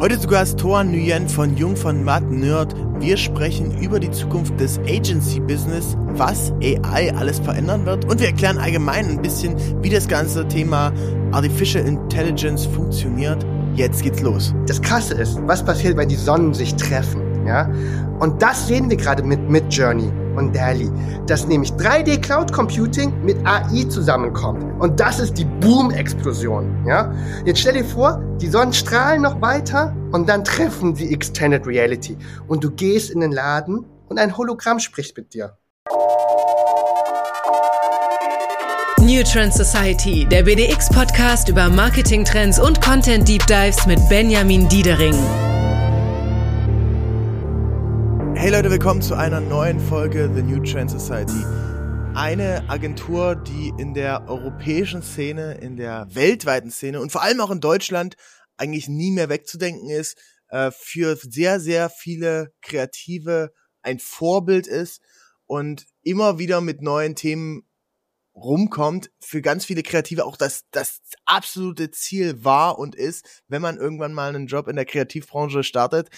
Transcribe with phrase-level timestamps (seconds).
[0.00, 2.74] Heute zu Gast Thor Nguyen von Jung von Matt Nerd.
[3.00, 8.56] Wir sprechen über die Zukunft des Agency-Business, was AI alles verändern wird und wir erklären
[8.56, 10.90] allgemein ein bisschen, wie das ganze Thema
[11.32, 13.44] Artificial Intelligence funktioniert.
[13.74, 14.54] Jetzt geht's los.
[14.66, 17.70] Das Krasse ist, was passiert, wenn die Sonnen sich treffen, ja?
[18.20, 20.90] Und das sehen wir gerade mit Midjourney und DALI,
[21.26, 24.64] dass nämlich 3D Cloud Computing mit AI zusammenkommt.
[24.80, 26.84] Und das ist die Boom-Explosion.
[26.86, 27.12] Ja?
[27.44, 32.16] Jetzt stell dir vor, die Sonnen strahlen noch weiter und dann treffen sie Extended Reality.
[32.48, 35.56] Und du gehst in den Laden und ein Hologramm spricht mit dir.
[39.00, 45.16] New Trend Society, der BDX-Podcast über Marketing-Trends und Content-Deep Dives mit Benjamin Diedering.
[48.40, 51.44] Hey Leute, willkommen zu einer neuen Folge The New Trend Society.
[52.14, 57.50] Eine Agentur, die in der europäischen Szene, in der weltweiten Szene und vor allem auch
[57.50, 58.14] in Deutschland
[58.56, 60.16] eigentlich nie mehr wegzudenken ist,
[60.48, 65.02] äh, für sehr, sehr viele Kreative ein Vorbild ist
[65.44, 67.68] und immer wieder mit neuen Themen
[68.34, 73.76] rumkommt, für ganz viele Kreative auch das, das absolute Ziel war und ist, wenn man
[73.76, 76.08] irgendwann mal einen Job in der Kreativbranche startet.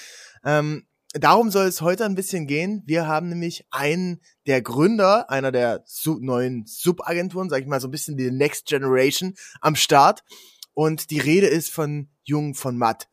[0.45, 2.83] Ähm, darum soll es heute ein bisschen gehen.
[2.87, 7.89] Wir haben nämlich einen der Gründer einer der Sub neuen Subagenturen, sag ich mal so
[7.89, 10.25] ein bisschen die Next Generation am Start.
[10.75, 13.09] Und die Rede ist von Jung von Matt.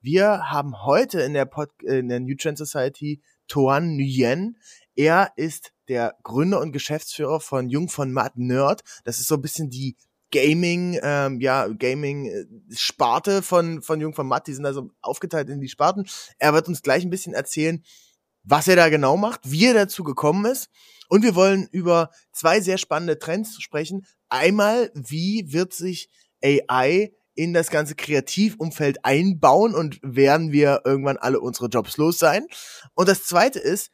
[0.00, 4.58] Wir haben heute in der, Pod in der New Trend Society Toan Nguyen.
[4.96, 8.82] Er ist der Gründer und Geschäftsführer von Jung von Matt Nerd.
[9.04, 9.96] Das ist so ein bisschen die
[10.34, 15.68] Gaming, ähm, ja, Gaming-Sparte von, von Jung von Matt, die sind also aufgeteilt in die
[15.68, 16.06] Sparten.
[16.38, 17.84] Er wird uns gleich ein bisschen erzählen,
[18.42, 20.70] was er da genau macht, wie er dazu gekommen ist.
[21.08, 24.06] Und wir wollen über zwei sehr spannende Trends sprechen.
[24.28, 26.10] Einmal, wie wird sich
[26.42, 32.44] AI in das ganze Kreativumfeld einbauen und werden wir irgendwann alle unsere Jobs los sein?
[32.94, 33.92] Und das zweite ist,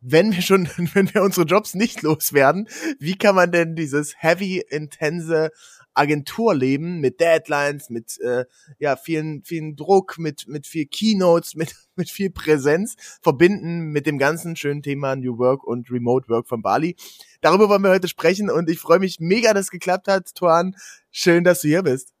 [0.00, 4.62] wenn wir schon, wenn wir unsere Jobs nicht loswerden, wie kann man denn dieses heavy,
[4.68, 5.50] intense
[5.98, 8.44] Agenturleben mit Deadlines, mit äh,
[8.78, 14.18] ja vielen vielen Druck, mit mit viel Keynotes, mit mit viel Präsenz verbinden mit dem
[14.18, 16.96] ganzen schönen Thema New Work und Remote Work von Bali.
[17.40, 20.74] Darüber wollen wir heute sprechen und ich freue mich mega, dass es geklappt hat, Tuan.
[21.10, 22.12] Schön, dass du hier bist.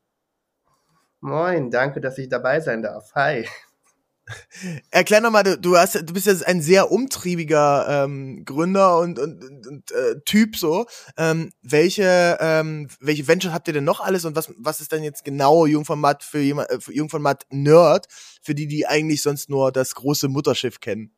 [1.20, 3.12] Moin, danke, dass ich dabei sein darf.
[3.14, 3.46] Hi.
[4.90, 9.44] Erklär nochmal, du, du hast, du bist ja ein sehr umtriebiger ähm, Gründer und, und,
[9.44, 10.86] und, und äh, Typ so.
[11.16, 15.02] Ähm, welche, ähm, welche Ventures habt ihr denn noch alles und was, was ist denn
[15.02, 18.06] jetzt genau Jungformat für jemand, äh, Jungformat Nerd,
[18.42, 21.17] für die, die eigentlich sonst nur das große Mutterschiff kennen?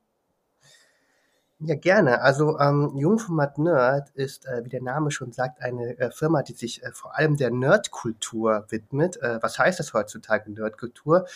[1.62, 2.22] Ja, gerne.
[2.22, 6.54] Also ähm, Jungformat Nerd ist, äh, wie der Name schon sagt, eine äh, Firma, die
[6.54, 9.18] sich äh, vor allem der Nerdkultur widmet.
[9.20, 11.26] Äh, was heißt das heutzutage, Nerdkultur?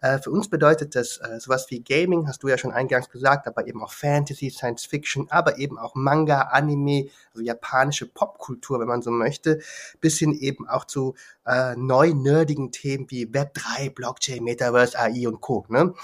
[0.00, 3.46] Äh, für uns bedeutet das äh, sowas wie Gaming, hast du ja schon eingangs gesagt,
[3.46, 8.88] aber eben auch Fantasy, Science Fiction, aber eben auch Manga, Anime, also japanische Popkultur, wenn
[8.88, 9.60] man so möchte,
[10.00, 11.14] bis hin eben auch zu
[11.48, 15.64] äh, neu nerdigen Themen wie Web3, Blockchain, Metaverse, AI und Co.
[15.68, 15.94] Ne?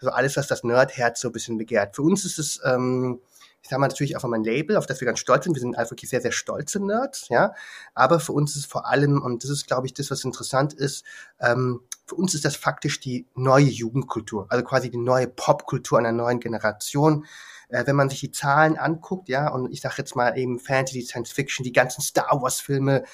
[0.00, 1.94] Also alles, was das Nerdherz so ein bisschen begehrt.
[1.94, 3.20] Für uns ist es ähm,
[3.64, 5.54] ich sage mal natürlich auch mein Label, auf das wir ganz stolz sind.
[5.54, 7.54] Wir sind einfach wirklich sehr, sehr stolze Nerds, ja.
[7.94, 11.02] Aber für uns ist vor allem, und das ist, glaube ich, das, was interessant ist,
[11.40, 16.12] ähm, für uns ist das faktisch die neue Jugendkultur, also quasi die neue Popkultur einer
[16.12, 17.24] neuen Generation.
[17.70, 21.00] Äh, wenn man sich die Zahlen anguckt, ja, und ich sage jetzt mal eben Fantasy,
[21.00, 23.04] Science Fiction, die ganzen Star Wars Filme,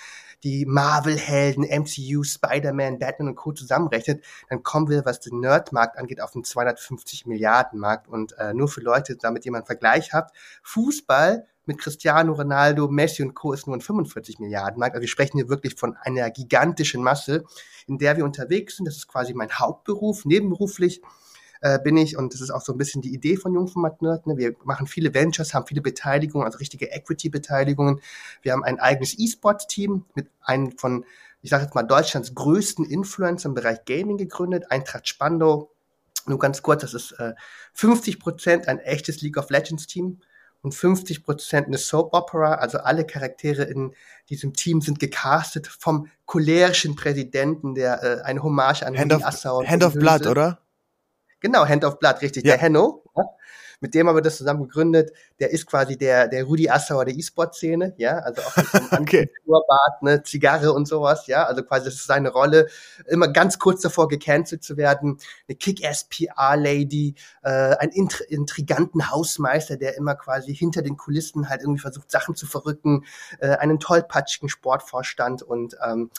[0.42, 3.52] die Marvel-Helden, MCU, Spider-Man, Batman und Co.
[3.52, 8.08] zusammenrechnet, dann kommen wir, was den Nerdmarkt angeht, auf einen 250 Milliarden Markt.
[8.08, 13.22] Und äh, nur für Leute, damit mal einen Vergleich habt, Fußball mit Cristiano Ronaldo, Messi
[13.22, 13.52] und Co.
[13.52, 14.94] ist nur ein 45 Milliarden Markt.
[14.94, 17.44] Also wir sprechen hier wirklich von einer gigantischen Masse,
[17.86, 18.86] in der wir unterwegs sind.
[18.86, 21.00] Das ist quasi mein Hauptberuf, nebenberuflich
[21.60, 24.26] äh, bin ich und das ist auch so ein bisschen die Idee von Jungformat Nerd.
[24.26, 24.36] Ne?
[24.36, 28.00] Wir machen viele Ventures, haben viele Beteiligungen, also richtige Equity-Beteiligungen.
[28.42, 31.04] Wir haben ein eigenes E-Sport-Team mit einem von,
[31.42, 35.70] ich sage jetzt mal, Deutschlands größten Influencer im Bereich Gaming gegründet, Eintracht Spandau.
[36.26, 37.34] Nur ganz kurz, das ist äh,
[37.74, 40.20] 50 Prozent ein echtes League of Legends Team
[40.62, 42.54] und 50 Prozent eine Soap Opera.
[42.54, 43.94] Also alle Charaktere in
[44.28, 49.66] diesem Team sind gecastet vom cholerischen Präsidenten, der äh, eine Hommage an Hand of, Assauer
[49.66, 50.58] Hand of Blood, oder?
[51.40, 52.44] Genau, Hand of Blood, richtig.
[52.44, 52.52] Ja.
[52.52, 53.24] Der Henno, ja,
[53.80, 55.12] mit dem haben wir das zusammen gegründet.
[55.40, 58.88] Der ist quasi der, der Rudi Assauer der E-Sport-Szene, ja, also auch mit so einem
[59.02, 59.30] okay.
[60.02, 62.68] Ne, Zigarre und sowas, ja, also quasi das ist seine Rolle,
[63.06, 65.18] immer ganz kurz davor gecancelt zu werden.
[65.48, 71.80] Eine Kick-Ass-PR-Lady, äh, ein intri intriganten Hausmeister, der immer quasi hinter den Kulissen halt irgendwie
[71.80, 73.04] versucht, Sachen zu verrücken,
[73.38, 76.10] äh, einen tollpatschigen Sportvorstand und ähm,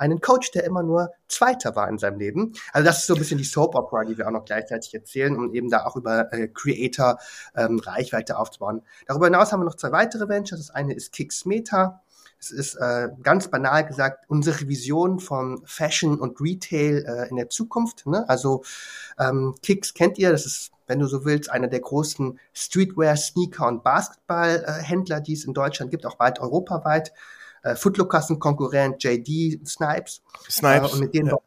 [0.00, 2.54] einen Coach, der immer nur Zweiter war in seinem Leben.
[2.72, 5.36] Also das ist so ein bisschen die Soap Opera, die wir auch noch gleichzeitig erzählen,
[5.36, 7.18] um eben da auch über äh, Creator
[7.54, 8.82] ähm, Reichweite aufzubauen.
[9.06, 10.66] Darüber hinaus haben wir noch zwei weitere Ventures.
[10.66, 12.00] Das eine ist Kicks Meta.
[12.40, 17.50] Es ist äh, ganz banal gesagt unsere Vision von Fashion und Retail äh, in der
[17.50, 18.06] Zukunft.
[18.06, 18.26] Ne?
[18.26, 18.64] Also
[19.18, 23.68] ähm, Kicks kennt ihr, das ist, wenn du so willst, einer der großen Streetwear, Sneaker
[23.68, 27.12] und Basketballhändler, äh, die es in Deutschland gibt, auch weit europaweit.
[27.62, 30.22] Äh, Footlookers Konkurrent, JD, Snipes.
[30.48, 30.90] Snipes.
[30.90, 31.38] Äh, und mit denen, ja.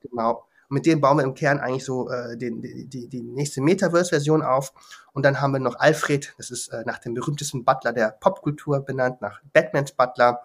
[0.00, 0.46] genau.
[0.68, 4.72] Mit denen bauen wir im Kern eigentlich so äh, den, die, die nächste Metaverse-Version auf.
[5.12, 8.80] Und dann haben wir noch Alfred, das ist äh, nach dem berühmtesten Butler der Popkultur
[8.80, 10.42] benannt, nach Batmans Butler,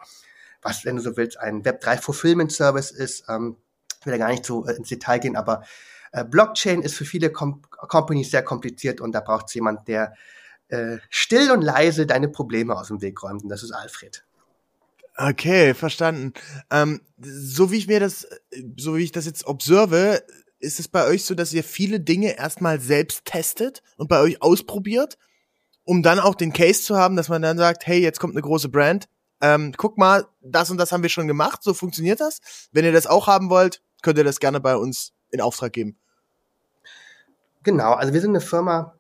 [0.64, 3.26] was, wenn du so willst, ein Web3 Fulfillment Service ist.
[3.30, 3.58] Ähm,
[4.00, 5.62] ich will da gar nicht so äh, ins Detail gehen, aber
[6.12, 10.16] äh, Blockchain ist für viele Com Companies sehr kompliziert und da braucht es jemand, der
[10.70, 13.44] äh, still und leise deine Probleme aus dem Weg räumt.
[13.44, 14.26] Und das ist Alfred.
[15.18, 16.34] Okay, verstanden.
[16.70, 18.28] Ähm, so wie ich mir das,
[18.78, 20.24] so wie ich das jetzt observe,
[20.60, 24.42] ist es bei euch so, dass ihr viele Dinge erstmal selbst testet und bei euch
[24.42, 25.18] ausprobiert,
[25.84, 28.42] um dann auch den Case zu haben, dass man dann sagt, hey, jetzt kommt eine
[28.42, 29.08] große Brand,
[29.42, 32.40] ähm, guck mal, das und das haben wir schon gemacht, so funktioniert das.
[32.72, 35.98] Wenn ihr das auch haben wollt, könnt ihr das gerne bei uns in Auftrag geben.
[37.64, 38.96] Genau, also wir sind eine Firma,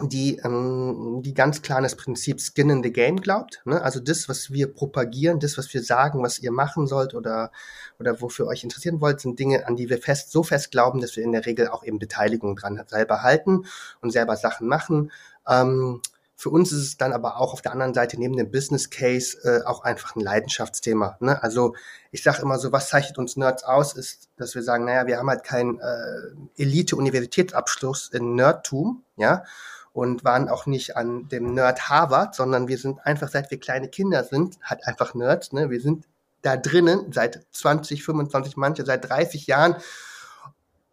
[0.00, 3.62] die, ähm, die ganz klar an das Prinzip Skin in the Game glaubt.
[3.64, 3.82] Ne?
[3.82, 7.50] Also das, was wir propagieren, das, was wir sagen, was ihr machen sollt oder,
[7.98, 11.16] oder wofür euch interessieren wollt, sind Dinge, an die wir fest, so fest glauben, dass
[11.16, 13.66] wir in der Regel auch eben Beteiligung dran selber halten
[14.00, 15.10] und selber Sachen machen.
[15.48, 16.00] Ähm,
[16.42, 19.38] für uns ist es dann aber auch auf der anderen Seite neben dem Business Case
[19.44, 21.16] äh, auch einfach ein Leidenschaftsthema.
[21.20, 21.40] Ne?
[21.40, 21.76] Also
[22.10, 25.18] ich sage immer so, was zeichnet uns Nerds aus, ist, dass wir sagen, naja, wir
[25.18, 29.44] haben halt keinen äh, Elite-Universitätsabschluss in Nerdtum, ja,
[29.92, 33.88] und waren auch nicht an dem Nerd Harvard, sondern wir sind einfach, seit wir kleine
[33.88, 35.52] Kinder sind, halt einfach Nerds.
[35.52, 35.70] Ne?
[35.70, 36.06] Wir sind
[36.40, 39.76] da drinnen seit 20, 25, manche seit 30 Jahren.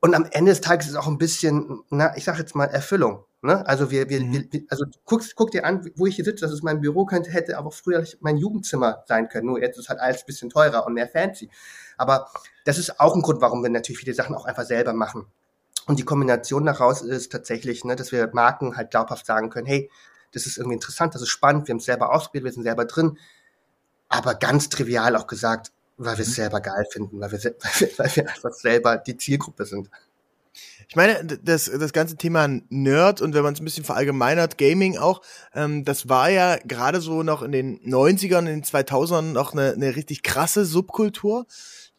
[0.02, 2.66] Und am Ende des Tages ist es auch ein bisschen, na, ich sag jetzt mal
[2.66, 3.26] Erfüllung.
[3.42, 3.66] Ne?
[3.66, 4.48] Also wir, wir, mhm.
[4.52, 7.32] wir also guck, guck dir an, wo ich hier sitze, das ist mein Büro, könnte,
[7.32, 9.48] hätte aber früher mein Jugendzimmer sein können.
[9.48, 11.50] Nur jetzt ist halt alles ein bisschen teurer und mehr fancy.
[11.98, 12.30] Aber
[12.66, 15.26] das ist auch ein Grund, warum wir natürlich viele Sachen auch einfach selber machen.
[15.90, 19.90] Und die Kombination daraus ist tatsächlich, ne, dass wir Marken halt glaubhaft sagen können, hey,
[20.32, 22.86] das ist irgendwie interessant, das ist spannend, wir haben es selber ausprobiert, wir sind selber
[22.86, 23.18] drin.
[24.08, 26.34] Aber ganz trivial auch gesagt, weil wir es mhm.
[26.34, 29.90] selber geil finden, weil wir, weil wir, weil wir einfach selber die Zielgruppe sind.
[30.88, 34.96] Ich meine, das, das ganze Thema Nerd und wenn man es ein bisschen verallgemeinert, Gaming
[34.96, 35.24] auch,
[35.56, 39.74] ähm, das war ja gerade so noch in den 90ern, in den 2000ern noch eine,
[39.74, 41.48] eine richtig krasse Subkultur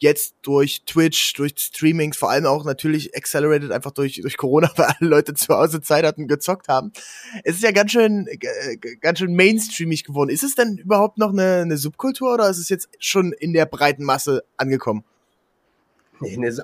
[0.01, 4.87] jetzt durch Twitch, durch Streamings, vor allem auch natürlich accelerated einfach durch, durch Corona, weil
[4.99, 6.93] alle Leute zu Hause Zeit hatten, gezockt haben.
[7.45, 10.31] Es ist ja ganz schön, äh, ganz schön mainstreamig geworden.
[10.31, 13.67] Ist es denn überhaupt noch eine, eine Subkultur oder ist es jetzt schon in der
[13.67, 15.05] breiten Masse angekommen?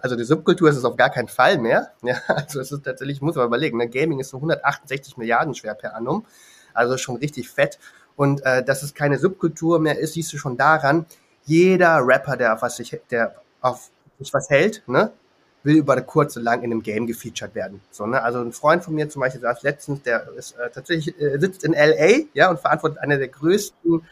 [0.02, 1.92] Also die Subkultur ist es auf gar keinen Fall mehr.
[2.02, 5.54] Ja, also es ist tatsächlich, ich muss mal überlegen, ne, Gaming ist so 168 Milliarden
[5.54, 6.24] schwer per annum,
[6.72, 7.78] also schon richtig fett.
[8.16, 11.06] Und äh, dass es keine Subkultur mehr ist, siehst du schon daran,
[11.46, 15.12] jeder Rapper, der auf was sich, der auf sich was hält, ne,
[15.62, 17.80] will über kurz und lang in einem Game gefeatured werden.
[17.90, 18.22] So, ne?
[18.22, 21.64] Also ein Freund von mir zum Beispiel saß letztens, der ist äh, tatsächlich äh, sitzt
[21.64, 24.02] in LA, ja, und verantwortet eine der größten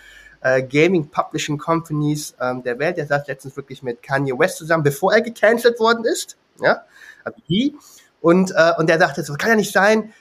[0.43, 2.97] äh, Gaming Publishing Companies ähm, der Welt.
[2.97, 6.83] Der saß letztens wirklich mit Kanye West zusammen, bevor er gecancelt worden ist, ja,
[7.23, 7.77] also die.
[8.21, 10.13] Und äh, und der dachte, so kann ja nicht sein,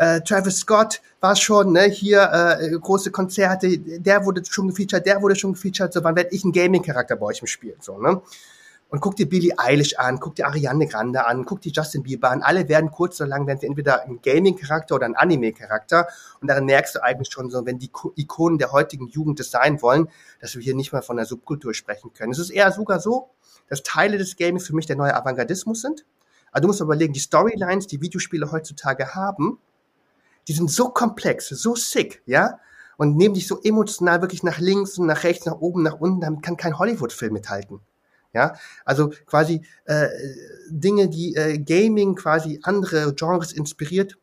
[0.00, 5.20] äh, Travis Scott war schon, ne, hier äh, große Konzerte, der wurde schon gefeatured, der
[5.20, 8.22] wurde schon gefeatured, so wann werde ich ein Gaming-Charakter bei euch im Spiel, so, ne?
[8.88, 12.30] Und guck dir Billie Eilish an, guck dir Ariane Grande an, guck dir Justin Bieber
[12.30, 12.42] an.
[12.42, 16.08] Alle werden kurz oder lang, werden sie entweder ein Gaming-Charakter oder ein Anime-Charakter.
[16.40, 19.80] Und daran merkst du eigentlich schon so, wenn die Ikonen der heutigen Jugend das sein
[19.80, 20.08] wollen,
[20.40, 22.32] dass wir hier nicht mal von der Subkultur sprechen können.
[22.32, 23.30] Es ist eher sogar so,
[23.68, 26.04] dass Teile des Gamings für mich der neue Avantgardismus sind.
[26.50, 29.60] Also du musst überlegen, die Storylines, die Videospiele heutzutage haben,
[30.50, 32.58] die sind so komplex, so sick, ja,
[32.96, 36.22] und nehmen dich so emotional wirklich nach links und nach rechts, nach oben, nach unten,
[36.22, 37.78] damit kann kein Hollywood-Film mithalten.
[38.32, 40.08] Ja, also quasi äh,
[40.68, 44.18] Dinge, die äh, Gaming quasi andere Genres inspiriert.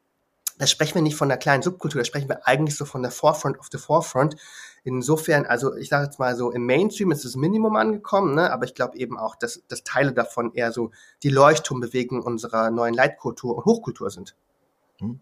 [0.57, 3.11] Da sprechen wir nicht von einer kleinen Subkultur, da sprechen wir eigentlich so von der
[3.11, 4.35] Forefront of the Forefront.
[4.83, 8.51] Insofern, also ich sage jetzt mal so, im Mainstream ist das Minimum angekommen, ne?
[8.51, 10.91] aber ich glaube eben auch, dass, dass Teile davon eher so
[11.23, 14.35] die Leuchtturmbewegung unserer neuen Leitkultur und Hochkultur sind.
[14.99, 15.21] Hm.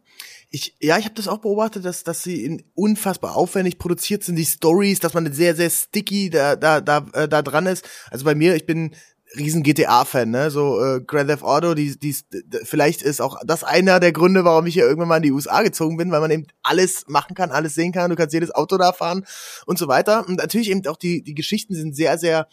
[0.50, 4.38] Ich, ja, ich habe das auch beobachtet, dass, dass sie in unfassbar aufwendig produziert sind,
[4.38, 7.86] die Stories, dass man sehr, sehr sticky da, da, da, äh, da dran ist.
[8.10, 8.96] Also bei mir, ich bin
[9.36, 10.52] riesen GTA-Fan, ne?
[10.52, 12.16] So äh, Grand Theft Auto, die, die,
[12.64, 15.62] vielleicht ist auch das einer der Gründe, warum ich hier irgendwann mal in die USA
[15.62, 18.78] gezogen bin, weil man eben alles machen kann, alles sehen kann, du kannst jedes Auto
[18.78, 19.26] da fahren
[19.66, 20.28] und so weiter.
[20.28, 22.48] Und natürlich eben auch die, die Geschichten sind sehr, sehr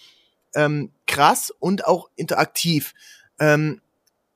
[0.54, 2.94] ähm, krass und auch interaktiv.
[3.38, 3.80] Ähm,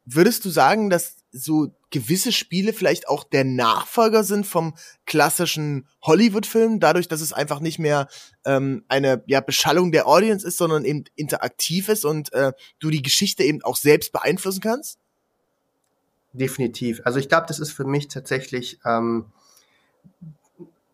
[0.05, 4.75] würdest du sagen, dass so gewisse Spiele vielleicht auch der Nachfolger sind vom
[5.07, 8.09] klassischen Hollywood-Film, dadurch, dass es einfach nicht mehr
[8.45, 13.03] ähm, eine ja, Beschallung der Audience ist, sondern eben interaktiv ist und äh, du die
[13.03, 14.99] Geschichte eben auch selbst beeinflussen kannst?
[16.33, 17.01] Definitiv.
[17.05, 19.27] Also ich glaube, das ist für mich tatsächlich, ähm,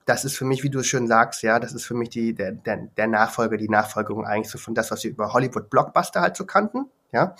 [0.06, 2.34] das ist für mich, wie du es schön sagst, ja, das ist für mich die,
[2.34, 6.36] der, der, der Nachfolger, die Nachfolgerung eigentlich so von das, was wir über Hollywood-Blockbuster halt
[6.36, 7.36] so kannten, ja.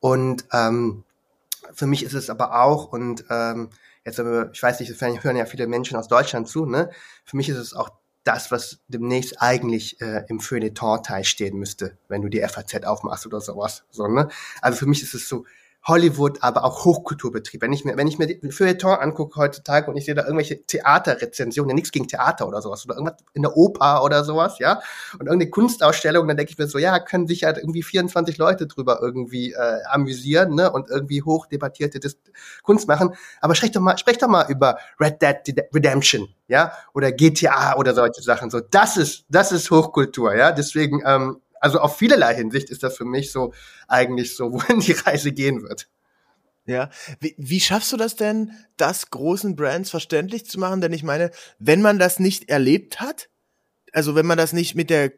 [0.00, 1.04] Und ähm,
[1.74, 3.70] für mich ist es aber auch, und ähm,
[4.04, 6.90] jetzt, ich weiß nicht, hören ja viele Menschen aus Deutschland zu, ne?
[7.24, 7.90] Für mich ist es auch
[8.24, 13.40] das, was demnächst eigentlich äh, im Feuilleton-Teil stehen müsste, wenn du die FAZ aufmachst oder
[13.40, 13.84] sowas.
[13.90, 14.28] So, ne?
[14.60, 15.44] Also für mich ist es so,
[15.86, 17.62] Hollywood, aber auch Hochkulturbetrieb.
[17.62, 21.70] Wenn ich mir, wenn ich mir Feuilleton angucke heutzutage und ich sehe da irgendwelche Theaterrezensionen,
[21.70, 24.80] ja, nichts gegen Theater oder sowas, oder irgendwas in der Oper oder sowas, ja,
[25.14, 28.66] und irgendeine Kunstausstellung, dann denke ich mir so, ja, können sich halt irgendwie 24 Leute
[28.66, 32.18] drüber irgendwie äh, amüsieren, ne, und irgendwie hochdebattierte Dis
[32.62, 33.14] Kunst machen.
[33.40, 37.94] Aber sprecht doch mal, sprecht doch mal über Red Dead Redemption, ja, oder GTA oder
[37.94, 38.50] solche Sachen.
[38.50, 40.50] So, das ist, das ist Hochkultur, ja.
[40.50, 43.52] Deswegen, ähm, also auf vielerlei Hinsicht ist das für mich so
[43.88, 45.88] eigentlich so, wohin die Reise gehen wird.
[46.64, 50.80] Ja, wie, wie schaffst du das denn, das großen Brands verständlich zu machen?
[50.80, 53.28] Denn ich meine, wenn man das nicht erlebt hat,
[53.92, 55.12] also wenn man das nicht mit der,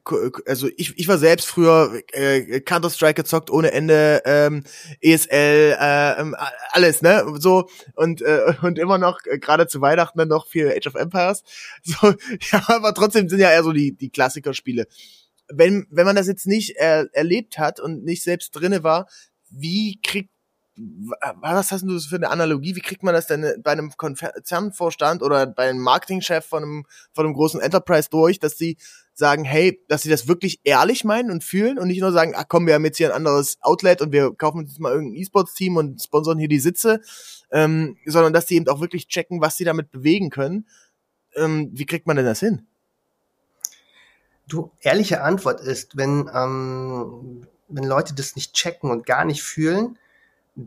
[0.47, 4.63] also ich, ich war selbst früher äh, Counter Strike gezockt ohne Ende, ähm,
[5.01, 6.37] ESL, äh, ähm,
[6.71, 10.71] alles, ne, so und äh, und immer noch äh, gerade zu Weihnachten dann noch viel
[10.71, 11.43] Age of Empires,
[11.83, 12.15] so
[12.53, 14.87] ja, aber trotzdem sind ja eher so die die Klassiker-Spiele
[15.53, 19.09] wenn, wenn man das jetzt nicht er, erlebt hat und nicht selbst drinne war,
[19.51, 20.31] wie kriegt
[21.41, 22.77] was hast du für eine Analogie?
[22.77, 27.27] Wie kriegt man das denn bei einem Konzernvorstand oder bei einem Marketingchef von einem, von
[27.27, 28.77] einem großen Enterprise durch, dass sie
[29.13, 32.45] sagen, hey, dass sie das wirklich ehrlich meinen und fühlen und nicht nur sagen, ach
[32.49, 35.21] komm, wir haben jetzt hier ein anderes Outlet und wir kaufen uns jetzt mal irgendein
[35.21, 37.01] E-Sports-Team und sponsern hier die Sitze,
[37.51, 40.69] ähm, sondern dass sie eben auch wirklich checken, was sie damit bewegen können.
[41.35, 42.69] Ähm, wie kriegt man denn das hin?
[44.49, 49.99] Du, ehrliche Antwort ist, wenn, ähm, wenn Leute das nicht checken und gar nicht fühlen,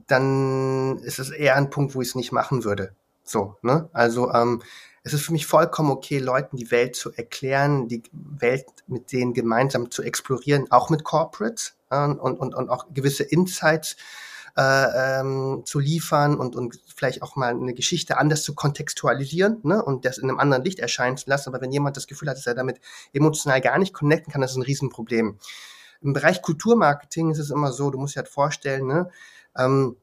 [0.08, 2.94] dann ist es eher ein Punkt, wo ich es nicht machen würde.
[3.24, 3.90] So, ne?
[3.92, 4.62] Also ähm,
[5.04, 9.34] es ist für mich vollkommen okay, Leuten die Welt zu erklären, die Welt mit denen
[9.34, 13.98] gemeinsam zu explorieren, auch mit Corporates äh, und, und, und auch gewisse Insights
[14.58, 19.84] äh, ähm, zu liefern und, und vielleicht auch mal eine Geschichte anders zu kontextualisieren ne,
[19.84, 21.50] und das in einem anderen Licht erscheinen zu lassen.
[21.50, 22.80] Aber wenn jemand das Gefühl hat, dass er damit
[23.14, 25.40] emotional gar nicht connecten kann, das ist ein Riesenproblem.
[26.02, 29.10] Im Bereich Kulturmarketing ist es immer so, du musst dir halt vorstellen, ne,
[29.58, 29.96] ähm,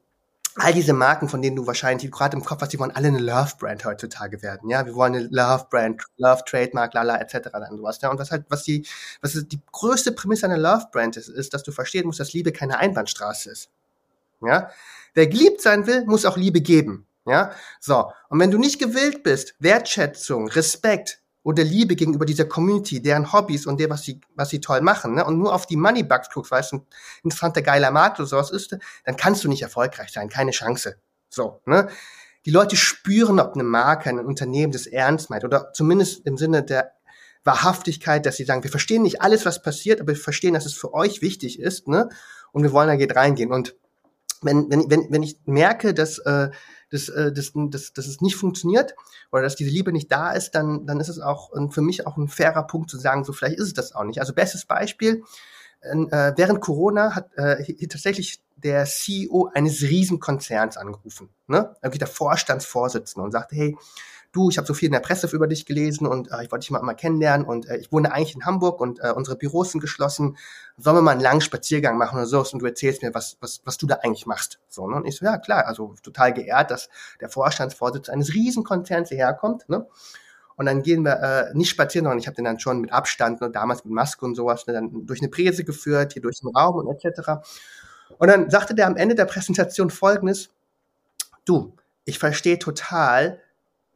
[0.55, 3.19] all diese Marken, von denen du wahrscheinlich gerade im Kopf hast, die wollen alle eine
[3.19, 4.69] Love-Brand heutzutage werden.
[4.69, 7.49] Ja, wir wollen eine Love-Brand, Love-Trademark, lala, etc.
[7.51, 7.99] dann sowas.
[8.01, 8.85] Ja, und was halt, was die,
[9.21, 12.79] was die größte Prämisse einer Love-Brand ist, ist, dass du verstehen musst, dass Liebe keine
[12.79, 13.69] Einbahnstraße ist.
[14.41, 14.69] Ja?
[15.13, 17.07] Wer geliebt sein will, muss auch Liebe geben.
[17.25, 17.51] Ja?
[17.79, 18.11] So.
[18.29, 23.65] Und wenn du nicht gewillt bist, Wertschätzung, Respekt oder Liebe gegenüber dieser Community, deren Hobbys
[23.65, 25.25] und der, was sie, was sie toll machen, ne?
[25.25, 26.85] und nur auf die Moneybugs guckst, weil es ein
[27.23, 30.29] interessanter, geiler Markt oder sowas ist, dann kannst du nicht erfolgreich sein.
[30.29, 30.97] Keine Chance.
[31.29, 31.87] So, ne?
[32.45, 36.63] Die Leute spüren, ob eine Marke, ein Unternehmen das ernst meint oder zumindest im Sinne
[36.63, 36.93] der
[37.43, 40.73] Wahrhaftigkeit, dass sie sagen, wir verstehen nicht alles, was passiert, aber wir verstehen, dass es
[40.73, 42.09] für euch wichtig ist, ne?
[42.51, 43.51] Und wir wollen da geht reingehen.
[43.51, 43.75] Und
[44.41, 46.49] wenn, wenn, wenn, wenn ich merke, dass, äh,
[46.91, 48.95] dass, äh, dass, dass, dass es nicht funktioniert
[49.31, 52.17] oder dass diese Liebe nicht da ist, dann, dann ist es auch für mich auch
[52.17, 54.19] ein fairer Punkt zu sagen, so vielleicht ist es das auch nicht.
[54.19, 55.23] Also bestes Beispiel,
[55.81, 61.75] äh, während Corona hat äh, tatsächlich der CEO eines Riesenkonzerns angerufen, ne?
[61.81, 63.77] Irgendwie der Vorstandsvorsitzende und sagte, hey,
[64.31, 66.63] du, ich habe so viel in der Presse über dich gelesen und äh, ich wollte
[66.63, 69.71] dich mal, mal kennenlernen und äh, ich wohne eigentlich in Hamburg und äh, unsere Büros
[69.71, 70.37] sind geschlossen.
[70.77, 73.61] Sollen wir mal einen langen Spaziergang machen oder so und du erzählst mir, was, was,
[73.65, 74.59] was du da eigentlich machst.
[74.69, 74.97] So, ne?
[74.97, 79.67] Und ich so, ja klar, also total geehrt, dass der Vorstandsvorsitzende eines Riesenkonzerns hierher kommt.
[79.67, 79.87] Ne?
[80.55, 83.39] Und dann gehen wir äh, nicht spazieren, sondern ich habe den dann schon mit Abstand,
[83.39, 86.49] ne, damals mit Maske und sowas, ne, dann durch eine Präse geführt, hier durch den
[86.49, 87.29] Raum und etc.
[88.17, 90.49] Und dann sagte der am Ende der Präsentation folgendes,
[91.45, 93.39] du, ich verstehe total,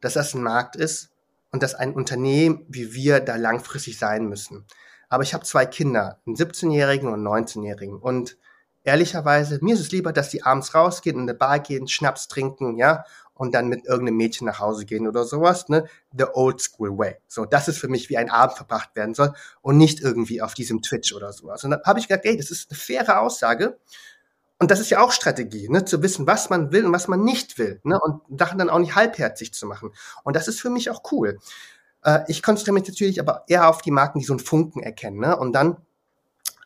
[0.04, 1.10] dass das ein Markt ist
[1.50, 4.66] und dass ein Unternehmen wie wir da langfristig sein müssen.
[5.08, 7.96] Aber ich habe zwei Kinder, einen 17-Jährigen und einen 19-Jährigen.
[7.96, 8.36] Und
[8.82, 12.76] ehrlicherweise, mir ist es lieber, dass die abends rausgehen, in eine Bar gehen, Schnaps trinken,
[12.76, 15.86] ja, und dann mit irgendeinem Mädchen nach Hause gehen oder sowas, ne?
[16.16, 17.16] The old school way.
[17.26, 19.32] So, das ist für mich, wie ein Abend verbracht werden soll
[19.62, 21.64] und nicht irgendwie auf diesem Twitch oder sowas.
[21.64, 23.78] Und dann habe ich gedacht, ey, das ist eine faire Aussage
[24.64, 27.22] und das ist ja auch Strategie, ne, zu wissen, was man will und was man
[27.22, 29.90] nicht will, ne, und Sachen dann auch nicht halbherzig zu machen.
[30.22, 31.38] Und das ist für mich auch cool.
[32.02, 35.18] Äh, ich konzentriere mich natürlich aber eher auf die Marken, die so einen Funken erkennen,
[35.18, 35.76] ne, und dann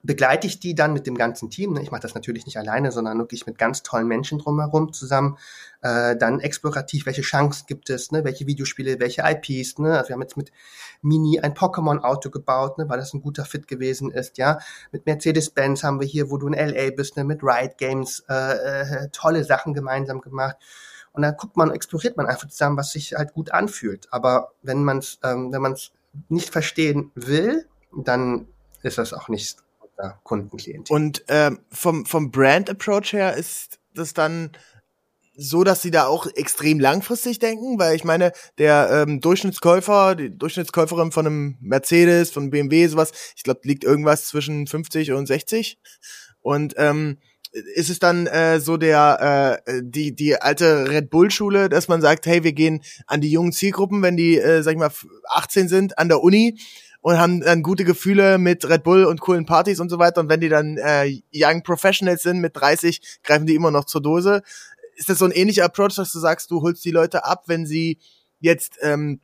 [0.02, 1.72] begleite ich die dann mit dem ganzen Team.
[1.72, 1.82] Ne?
[1.82, 5.38] Ich mache das natürlich nicht alleine, sondern wirklich mit ganz tollen Menschen drumherum zusammen.
[5.80, 8.24] Äh, dann explorativ, welche Chancen gibt es, ne?
[8.24, 9.78] welche Videospiele, welche IPs.
[9.78, 9.96] Ne?
[9.96, 10.52] Also wir haben jetzt mit
[11.02, 12.88] Mini ein Pokémon-Auto gebaut, ne?
[12.88, 14.38] weil das ein guter Fit gewesen ist.
[14.38, 14.58] Ja,
[14.92, 17.24] Mit Mercedes-Benz haben wir hier, wo du in LA bist, ne?
[17.24, 20.56] mit Ride Games äh, äh, tolle Sachen gemeinsam gemacht.
[21.12, 24.06] Und dann guckt man, exploriert man einfach zusammen, was sich halt gut anfühlt.
[24.12, 25.90] Aber wenn man es ähm, wenn man es
[26.28, 28.46] nicht verstehen will, dann
[28.82, 29.58] ist das auch nicht
[29.98, 30.94] unser Kundenklientel.
[30.94, 34.50] Und ähm, vom, vom Brand-Approach her ist das dann
[35.40, 40.36] so, dass sie da auch extrem langfristig denken, weil ich meine, der ähm, Durchschnittskäufer, die
[40.36, 45.78] Durchschnittskäuferin von einem Mercedes, von BMW, sowas, ich glaube, liegt irgendwas zwischen 50 und 60.
[46.40, 47.18] Und ähm,
[47.52, 52.02] ist es dann äh, so der äh, die die alte Red Bull Schule, dass man
[52.02, 54.90] sagt, hey, wir gehen an die jungen Zielgruppen, wenn die äh, sag ich mal
[55.30, 56.58] 18 sind an der Uni
[57.08, 60.20] und haben dann gute Gefühle mit Red Bull und coolen Partys und so weiter.
[60.20, 64.02] Und wenn die dann äh, Young Professionals sind mit 30, greifen die immer noch zur
[64.02, 64.42] Dose.
[64.94, 67.64] Ist das so ein ähnlicher Approach, dass du sagst, du holst die Leute ab, wenn
[67.64, 67.96] sie
[68.40, 69.22] jetzt ähm,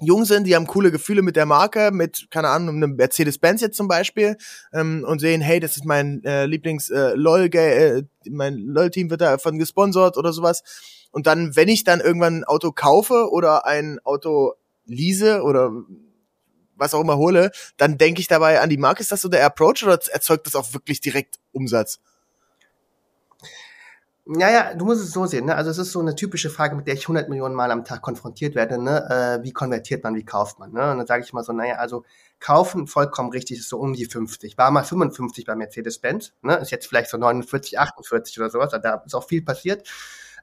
[0.00, 3.76] jung sind, die haben coole Gefühle mit der Marke, mit, keine Ahnung, einem Mercedes-Benz jetzt
[3.76, 4.38] zum Beispiel,
[4.72, 9.58] ähm, und sehen, hey, das ist mein äh, Lieblings äh, äh, mein LOL-Team wird davon
[9.58, 10.62] gesponsert oder sowas.
[11.10, 14.54] Und dann, wenn ich dann irgendwann ein Auto kaufe oder ein Auto
[14.86, 15.70] lease oder
[16.80, 19.02] was auch immer hole, dann denke ich dabei an die Marke.
[19.02, 22.00] Ist das so der Approach oder erzeugt das auch wirklich direkt Umsatz?
[24.32, 25.46] Naja, du musst es so sehen.
[25.46, 25.56] Ne?
[25.56, 28.00] Also es ist so eine typische Frage, mit der ich 100 Millionen Mal am Tag
[28.00, 28.80] konfrontiert werde.
[28.80, 29.04] Ne?
[29.10, 30.72] Äh, wie konvertiert man, wie kauft man?
[30.72, 30.92] Ne?
[30.92, 32.04] Und dann sage ich mal so, naja, also
[32.38, 34.56] kaufen vollkommen richtig ist so um die 50.
[34.56, 36.32] War mal 55 bei Mercedes-Benz.
[36.42, 36.54] Ne?
[36.58, 38.70] Ist jetzt vielleicht so 49, 48 oder sowas.
[38.70, 39.88] Da ist auch viel passiert.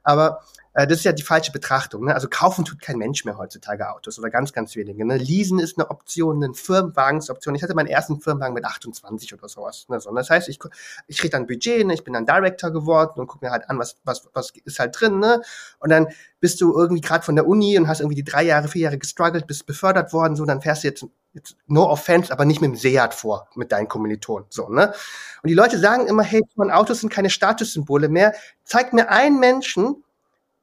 [0.02, 0.42] Aber
[0.86, 2.04] das ist ja die falsche Betrachtung.
[2.04, 2.14] Ne?
[2.14, 5.04] Also kaufen tut kein Mensch mehr heutzutage Autos oder ganz, ganz wenige.
[5.04, 5.16] Ne?
[5.16, 7.54] Leasen ist eine Option, eine Option.
[7.54, 9.86] Ich hatte meinen ersten Firmenwagen mit 28 oder sowas.
[9.88, 9.98] Ne?
[10.00, 10.58] So, das heißt, ich,
[11.06, 11.94] ich kriege dann Budget, ne?
[11.94, 14.98] ich bin dann Director geworden und gucke mir halt an, was, was, was ist halt
[15.00, 15.18] drin.
[15.18, 15.42] Ne?
[15.80, 16.08] Und dann
[16.40, 18.98] bist du irgendwie gerade von der Uni und hast irgendwie die drei Jahre, vier Jahre
[18.98, 22.70] gestruggelt, bist befördert worden, so, dann fährst du jetzt, jetzt no offense, aber nicht mit
[22.70, 24.94] dem Seat vor, mit deinen Kommilitonen, so, ne?
[25.42, 28.34] Und die Leute sagen immer, hey, Autos sind keine Statussymbole mehr.
[28.64, 30.02] Zeig mir einen Menschen,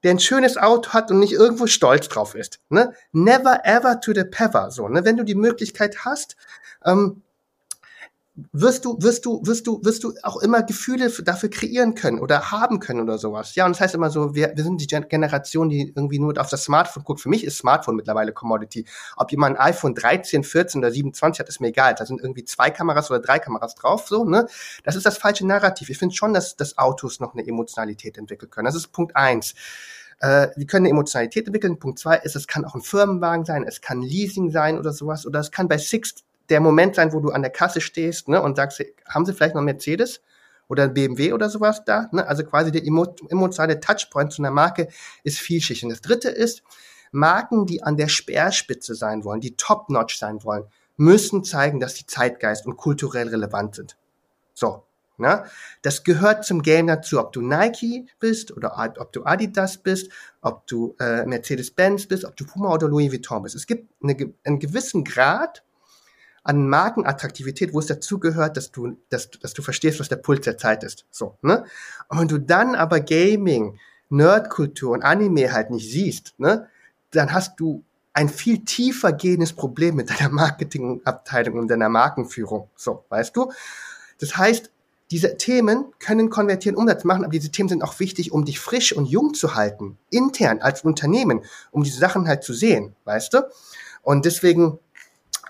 [0.06, 2.60] der ein schönes Auto hat und nicht irgendwo stolz drauf ist.
[2.70, 2.94] Ne?
[3.12, 4.70] Never ever to the pever.
[4.70, 5.04] So, ne?
[5.04, 6.36] Wenn du die Möglichkeit hast,
[6.86, 7.24] ähm,
[8.52, 12.52] wirst du, wirst du, wirst du, wirst du auch immer Gefühle dafür kreieren können oder
[12.52, 13.56] haben können oder sowas.
[13.56, 16.50] Ja, und das heißt immer so, wir, wir sind die Generation, die irgendwie nur auf
[16.50, 17.22] das Smartphone guckt.
[17.22, 18.86] Für mich ist Smartphone mittlerweile Commodity.
[19.16, 21.96] Ob jemand ein iPhone 13, 14 oder 27 hat, ist mir egal.
[21.96, 24.48] Da sind irgendwie zwei Kameras oder drei Kameras drauf, so, ne?
[24.84, 25.90] Das ist das falsche Narrativ.
[25.90, 28.66] Ich finde schon, dass, dass Autos noch eine Emotionalität entwickeln können.
[28.66, 29.56] Das ist Punkt eins.
[30.20, 31.80] Äh, die können eine Emotionalität entwickeln.
[31.80, 35.26] Punkt zwei ist, es kann auch ein Firmenwagen sein, es kann Leasing sein oder sowas.
[35.26, 38.42] Oder es kann bei Six der Moment sein, wo du an der Kasse stehst ne,
[38.42, 40.22] und sagst, haben sie vielleicht noch Mercedes
[40.68, 42.10] oder BMW oder sowas da?
[42.12, 42.26] Ne?
[42.28, 44.88] Also quasi der emo emotionale Touchpoint zu einer Marke
[45.24, 45.84] ist vielschichtig.
[45.86, 46.64] Und das dritte ist,
[47.12, 50.66] Marken, die an der Speerspitze sein wollen, die top-notch sein wollen,
[50.98, 53.98] müssen zeigen, dass sie Zeitgeist und kulturell relevant sind.
[54.54, 54.84] So,
[55.18, 55.46] Ne?
[55.82, 60.68] Das gehört zum Game dazu, ob du Nike bist oder ob du Adidas bist, ob
[60.68, 63.56] du äh, Mercedes-Benz bist, ob du Puma oder Louis Vuitton bist.
[63.56, 65.64] Es gibt eine, einen gewissen Grad
[66.46, 70.46] an Markenattraktivität, wo es dazu gehört, dass du, dass, dass du verstehst, was der Puls
[70.46, 71.06] der Zeit ist.
[71.12, 71.66] So, ne?
[72.08, 73.80] Und wenn du dann aber Gaming,
[74.10, 76.68] Nerdkultur und Anime halt nicht siehst, ne,
[77.10, 82.70] dann hast du ein viel tiefer gehendes Problem mit deiner Marketingabteilung und deiner Markenführung.
[82.76, 83.52] So, weißt du?
[84.20, 84.72] Das heißt,
[85.12, 88.94] diese Themen können konvertieren, Umsatz machen, aber diese Themen sind auch wichtig, um dich frisch
[88.94, 93.42] und jung zu halten, intern als Unternehmen, um diese Sachen halt zu sehen, weißt du?
[94.04, 94.80] Und deswegen,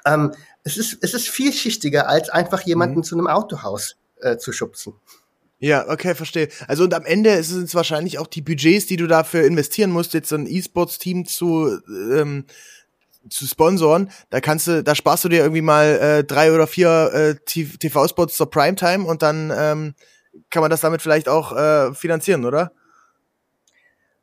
[0.05, 0.31] ähm,
[0.65, 3.03] es ist, es ist vielschichtiger, als einfach jemanden mhm.
[3.03, 4.93] zu einem Autohaus äh, zu schubsen.
[5.59, 6.49] Ja, okay, verstehe.
[6.67, 10.13] Also und am Ende ist es wahrscheinlich auch die Budgets, die du dafür investieren musst,
[10.13, 12.45] jetzt so ein E-Sports-Team zu ähm,
[13.29, 17.11] zu sponsoren, da kannst du, da sparst du dir irgendwie mal äh, drei oder vier
[17.11, 19.95] äh, TV-Spots zur Primetime und dann ähm,
[20.51, 22.71] kann man das damit vielleicht auch äh, finanzieren, oder?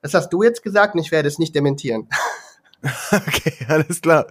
[0.02, 2.08] Das hast du jetzt gesagt und ich werde es nicht dementieren.
[3.12, 4.26] Okay, alles klar.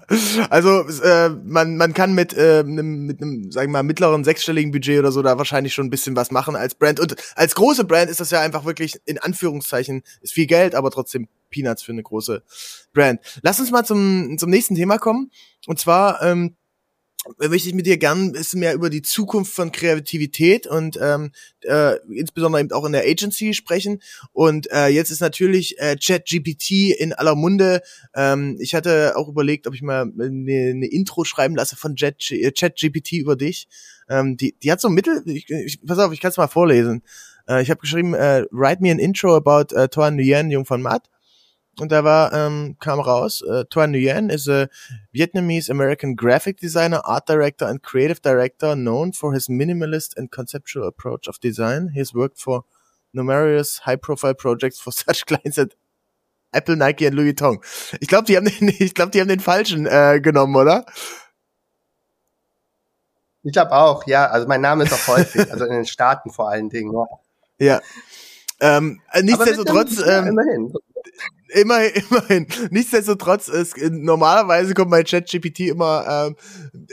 [0.50, 4.72] Also äh, man, man kann mit äh, einem, mit einem, sagen wir mal, mittleren sechsstelligen
[4.72, 7.00] Budget oder so da wahrscheinlich schon ein bisschen was machen als Brand.
[7.00, 10.92] Und als große Brand ist das ja einfach wirklich in Anführungszeichen ist viel Geld, aber
[10.92, 12.44] trotzdem Peanuts für eine große
[12.94, 13.20] Brand.
[13.42, 15.32] Lass uns mal zum, zum nächsten Thema kommen.
[15.68, 16.56] Und zwar ähm,
[17.38, 21.32] möchte ich mit dir gern ein bisschen mehr über die Zukunft von Kreativität und ähm,
[21.62, 24.02] äh, insbesondere eben auch in der Agency sprechen.
[24.34, 27.82] Und äh, jetzt ist natürlich äh, ChatGPT in aller Munde.
[28.16, 33.14] Ähm, ich hatte auch überlegt, ob ich mal eine, eine Intro schreiben lasse von ChatGPT
[33.14, 33.68] über dich.
[34.10, 37.04] Ähm, die, die hat so Mittel, ich, ich, pass auf, ich kann es mal vorlesen.
[37.48, 40.82] Äh, ich habe geschrieben, äh, write me an intro about uh, Toan Nguyen, Jung von
[40.82, 41.08] Matt.
[41.80, 44.68] Und da war, ähm, kam raus, uh, Toan Nguyen is a
[45.14, 51.28] Vietnamese-American graphic designer, art director and creative director known for his minimalist and conceptual approach
[51.30, 51.92] of design.
[51.94, 52.66] He has worked for
[53.14, 55.68] numerous high-profile projects for such clients as
[56.54, 57.60] Apple, Nike und Louis Vuitton.
[58.02, 60.86] Ich glaube, die haben den, ich glaube, die haben den falschen äh, genommen, oder?
[63.44, 64.28] Ich glaube auch, ja.
[64.28, 66.94] Also mein Name ist auch häufig, also in den Staaten vor allen Dingen.
[66.94, 67.06] Ja.
[67.66, 67.82] ja.
[68.60, 70.74] Ähm, äh, nichtsdestotrotz, ähm, immerhin.
[71.54, 72.48] Immerhin, immerhin.
[72.70, 76.36] Nichtsdestotrotz ist normalerweise kommt bei ChatGPT immer ähm,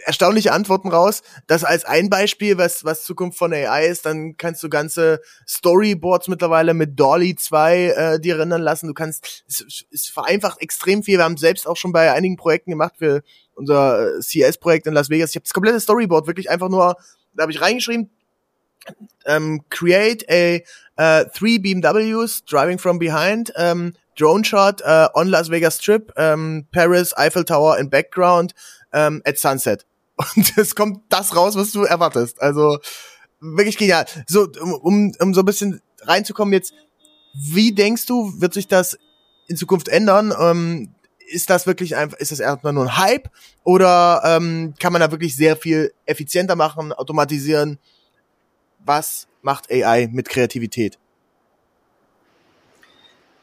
[0.05, 1.23] erstaunliche Antworten raus.
[1.47, 6.29] Das als ein Beispiel, was was Zukunft von AI ist, dann kannst du ganze Storyboards
[6.29, 8.88] mittlerweile mit Dolly 2 äh, dir erinnern lassen.
[8.88, 11.19] Du kannst es, es vereinfacht extrem viel.
[11.19, 13.23] Wir haben selbst auch schon bei einigen Projekten gemacht für
[13.55, 15.31] unser äh, CS-Projekt in Las Vegas.
[15.31, 16.97] Ich habe das komplette Storyboard wirklich einfach nur,
[17.35, 18.11] da habe ich reingeschrieben,
[19.27, 20.61] um, create a
[20.99, 26.67] uh, three BMWs driving from behind, um, drone shot uh, on Las Vegas Strip, um,
[26.73, 28.55] Paris, Eiffel Tower in background
[28.93, 29.85] um, at sunset.
[30.37, 32.43] Und es kommt das raus, was du erwartest.
[32.43, 32.79] Also
[33.41, 34.05] wirklich genial.
[34.27, 34.49] So,
[34.83, 36.75] um, um so ein bisschen reinzukommen jetzt,
[37.35, 38.99] wie denkst du, wird sich das
[39.47, 40.35] in Zukunft ändern?
[40.39, 40.95] Ähm,
[41.29, 43.31] ist das wirklich einfach, ist das erstmal nur ein Hype
[43.63, 47.79] oder ähm, kann man da wirklich sehr viel effizienter machen, automatisieren?
[48.85, 50.99] Was macht AI mit Kreativität?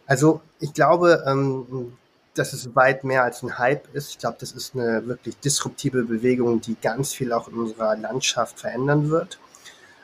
[0.08, 1.94] Also ich glaube, ähm,
[2.36, 4.10] dass es weit mehr als ein Hype ist.
[4.12, 8.60] Ich glaube, das ist eine wirklich disruptive Bewegung, die ganz viel auch in unserer Landschaft
[8.60, 9.40] verändern wird.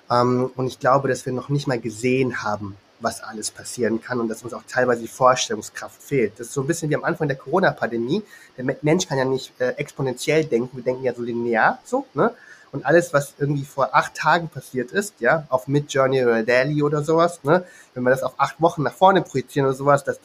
[0.10, 4.20] Ähm, und ich glaube, dass wir noch nicht mal gesehen haben, was alles passieren kann
[4.20, 6.40] und dass uns auch teilweise die Vorstellungskraft fehlt.
[6.40, 8.24] Das ist so ein bisschen wie am Anfang der Corona-Pandemie.
[8.58, 12.34] Der Mensch kann ja nicht äh, exponentiell denken, wir denken ja so linear, so, ne?
[12.72, 17.04] Und alles, was irgendwie vor acht Tagen passiert ist, ja, auf Midjourney oder Daily oder
[17.04, 20.20] sowas, ne, wenn wir das auf acht Wochen nach vorne projizieren oder sowas, das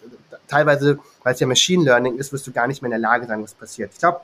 [0.47, 3.27] teilweise, weil es ja Machine Learning ist, wirst du gar nicht mehr in der Lage
[3.27, 3.91] sein, was passiert.
[3.93, 4.21] Ich glaube,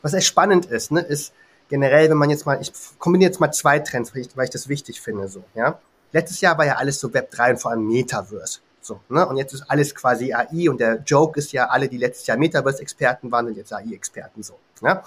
[0.00, 1.32] was echt spannend ist, ne, ist
[1.68, 4.50] generell, wenn man jetzt mal, ich kombiniere jetzt mal zwei Trends, weil ich, weil ich
[4.50, 5.78] das wichtig finde, so, ja.
[6.12, 8.60] Letztes Jahr war ja alles so Web 3 und vor allem Metaverse.
[8.80, 9.26] So, ne?
[9.28, 12.38] Und jetzt ist alles quasi AI und der Joke ist ja, alle, die letztes Jahr
[12.38, 14.58] Metaverse-Experten waren, sind jetzt AI-Experten so.
[14.80, 15.04] Ja?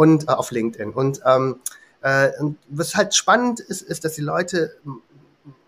[0.00, 0.94] Und äh, auf LinkedIn.
[0.94, 1.60] Und, ähm,
[2.00, 4.78] äh, und was halt spannend ist, ist, dass die Leute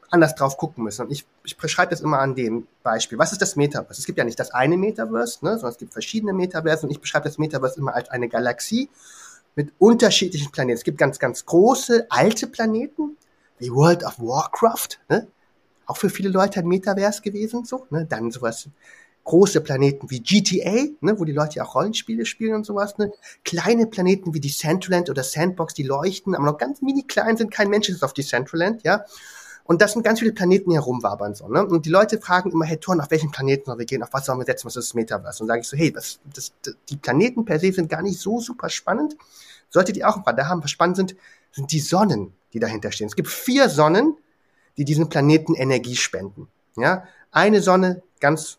[0.08, 1.02] anders drauf gucken müssen.
[1.04, 3.18] Und ich, ich beschreibe das immer an dem Beispiel.
[3.18, 4.00] Was ist das Metaverse?
[4.00, 6.98] Es gibt ja nicht das eine Metaverse, ne, sondern es gibt verschiedene Metaverse und ich
[6.98, 8.88] beschreibe das Metaverse immer als eine Galaxie
[9.54, 10.78] mit unterschiedlichen Planeten.
[10.78, 13.18] Es gibt ganz, ganz große, alte Planeten,
[13.58, 15.26] wie World of Warcraft, ne?
[15.84, 18.06] auch für viele Leute ein Metaverse gewesen, so, ne?
[18.06, 18.66] Dann sowas
[19.24, 23.12] große Planeten wie GTA, ne, wo die Leute ja auch Rollenspiele spielen und sowas, ne?
[23.44, 27.50] Kleine Planeten wie die Centraland oder Sandbox, die leuchten, aber noch ganz mini klein sind,
[27.50, 29.04] kein Mensch ist auf die Centraland, ja.
[29.64, 31.64] Und das sind ganz viele Planeten, die herumwabern so, ne?
[31.64, 34.26] Und die Leute fragen immer, hey Thorn, auf welchen Planeten sollen wir gehen, auf was
[34.26, 35.42] sollen wir setzen, was ist das Metaverse?
[35.42, 36.52] Und sage ich so, hey, das, das,
[36.88, 39.16] die Planeten per se sind gar nicht so super spannend.
[39.70, 41.16] Solltet ihr auch ein paar da haben, was spannend sind,
[41.52, 43.06] sind die Sonnen, die dahinter stehen.
[43.06, 44.16] Es gibt vier Sonnen,
[44.76, 46.48] die diesen Planeten Energie spenden.
[46.76, 48.58] Ja, eine Sonne, ganz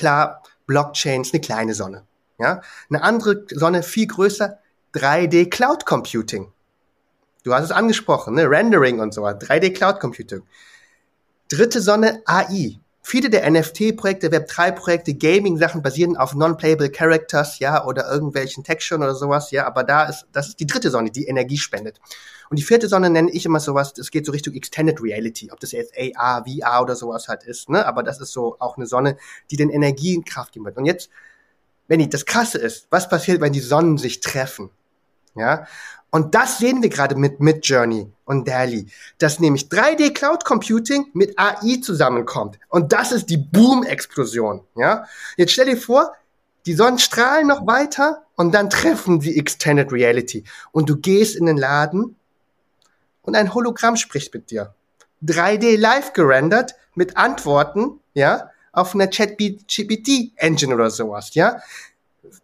[0.00, 2.04] klar, Blockchains, eine kleine Sonne.
[2.38, 4.58] Ja, eine andere Sonne, viel größer,
[4.94, 6.50] 3D Cloud Computing.
[7.44, 8.50] Du hast es angesprochen, ne?
[8.50, 10.42] Rendering und so weiter, 3D Cloud Computing.
[11.48, 12.80] Dritte Sonne, AI.
[13.10, 19.50] Viele der NFT-Projekte, Web3-Projekte, Gaming-Sachen basieren auf non-playable Characters, ja, oder irgendwelchen Texturen oder sowas,
[19.50, 22.00] ja, aber da ist, das ist die dritte Sonne, die Energie spendet.
[22.50, 25.58] Und die vierte Sonne nenne ich immer sowas, das geht so Richtung Extended Reality, ob
[25.58, 27.84] das jetzt AR, VR oder sowas halt ist, ne?
[27.84, 29.16] Aber das ist so auch eine Sonne,
[29.50, 30.76] die den Energie in Kraft geben wird.
[30.76, 31.10] Und jetzt,
[31.88, 34.70] wenn die, das Krasse ist, was passiert, wenn die Sonnen sich treffen?
[35.34, 35.66] Ja?
[36.10, 38.86] Und das sehen wir gerade mit Midjourney und DALI,
[39.18, 42.58] dass nämlich 3D Cloud Computing mit AI zusammenkommt.
[42.68, 44.62] Und das ist die Boom-Explosion.
[44.76, 45.06] Ja?
[45.36, 46.12] Jetzt stell dir vor,
[46.66, 50.44] die Sonnen strahlen noch weiter und dann treffen sie Extended Reality.
[50.72, 52.16] Und du gehst in den Laden
[53.22, 54.74] und ein Hologramm spricht mit dir.
[55.24, 61.60] 3D live gerendert mit Antworten, ja, auf einer Chat-GPT Engine oder sowas, ja.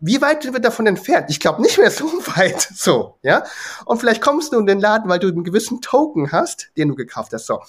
[0.00, 1.26] Wie weit sind wir davon entfernt?
[1.28, 2.04] Ich glaube nicht mehr so
[2.36, 3.44] weit, so, ja.
[3.84, 6.94] Und vielleicht kommst du in den Laden, weil du einen gewissen Token hast, den du
[6.94, 7.60] gekauft hast, so.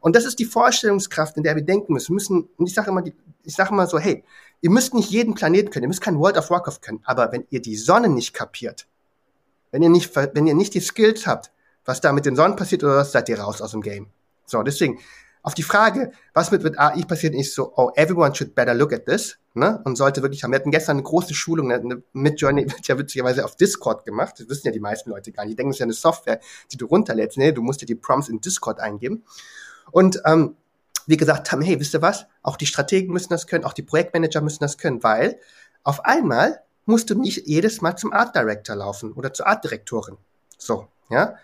[0.00, 2.14] Und das ist die Vorstellungskraft, in der wir denken müssen.
[2.14, 3.04] müssen und ich sage immer,
[3.42, 4.24] ich sage immer so, hey,
[4.62, 7.46] ihr müsst nicht jeden Planeten können, ihr müsst kein World of Warcraft können, aber wenn
[7.50, 8.86] ihr die Sonne nicht kapiert,
[9.70, 11.52] wenn ihr nicht, wenn ihr nicht die Skills habt,
[11.84, 14.08] was da mit den Sonnen passiert oder was, seid ihr raus aus dem Game.
[14.46, 14.98] So, deswegen,
[15.42, 18.92] auf die Frage, was mit, mit AI passiert, ist so, oh, everyone should better look
[18.92, 19.38] at this.
[19.52, 19.80] Ne?
[19.84, 20.52] Und sollte wirklich haben.
[20.52, 24.36] Wir hatten gestern eine große Schulung, eine Midjourney wird ja witzigerweise auf Discord gemacht.
[24.38, 25.52] Das wissen ja die meisten Leute gar nicht.
[25.52, 27.36] Die denken, es ist ja eine Software, die du runterlädst.
[27.36, 29.24] Nee, du musst dir die Prompts in Discord eingeben.
[29.90, 30.56] Und ähm,
[31.06, 32.26] wir gesagt haben, hey, wisst ihr was?
[32.42, 35.40] Auch die Strategen müssen das können, auch die Projektmanager müssen das können, weil
[35.82, 40.16] auf einmal musst du nicht jedes Mal zum Art Director laufen oder zur Art Direktorin.
[40.58, 41.34] So, ja.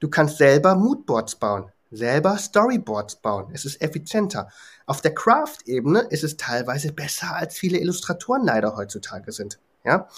[0.00, 3.50] Du kannst selber Moodboards bauen, selber Storyboards bauen.
[3.52, 4.48] Es ist effizienter.
[4.86, 9.58] Auf der Craft-Ebene ist es teilweise besser, als viele Illustratoren leider heutzutage sind.
[9.84, 10.08] Ja?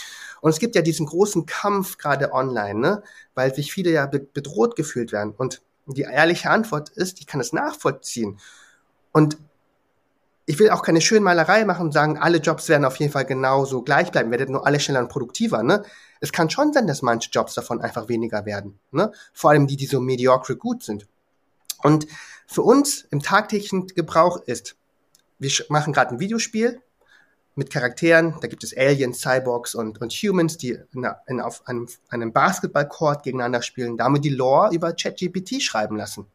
[0.40, 3.02] Und es gibt ja diesen großen Kampf gerade online, ne?
[3.34, 5.34] weil sich viele ja bedroht gefühlt werden.
[5.36, 8.38] Und die ehrliche Antwort ist, ich kann es nachvollziehen.
[9.12, 9.38] Und
[10.46, 13.82] ich will auch keine Schönmalerei machen und sagen, alle Jobs werden auf jeden Fall genauso
[13.82, 15.62] gleich bleiben, werdet nur alle schneller und produktiver.
[15.62, 15.84] Ne?
[16.18, 18.78] Es kann schon sein, dass manche Jobs davon einfach weniger werden.
[18.90, 19.12] Ne?
[19.32, 21.06] Vor allem die, die so mediocre gut sind.
[21.82, 22.06] Und
[22.46, 24.76] für uns im tagtäglichen Gebrauch ist,
[25.38, 26.80] wir machen gerade ein Videospiel
[27.54, 31.88] mit Charakteren, da gibt es Aliens, Cyborgs und, und Humans, die in, in, auf einem,
[32.08, 36.26] einem Basketballcourt gegeneinander spielen, damit die Lore über ChatGPT schreiben lassen.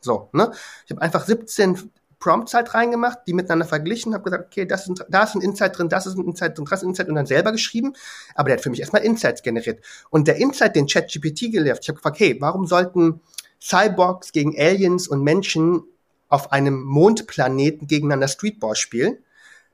[0.00, 0.52] So, ne?
[0.86, 5.04] Ich habe einfach 17 Prompts halt reingemacht, die miteinander verglichen, habe gesagt, okay, das ist,
[5.08, 7.14] da ist ein Insight drin, das ist ein Insight drin, das ist ein Insight und
[7.14, 7.94] dann selber geschrieben.
[8.34, 9.82] Aber der hat für mich erstmal Insights generiert.
[10.10, 13.20] Und der Insight, den ChatGPT gelehrt, ich habe gefragt, hey, warum sollten
[13.60, 15.82] Cyborgs gegen Aliens und Menschen
[16.28, 19.18] auf einem Mondplaneten gegeneinander Streetball spielen.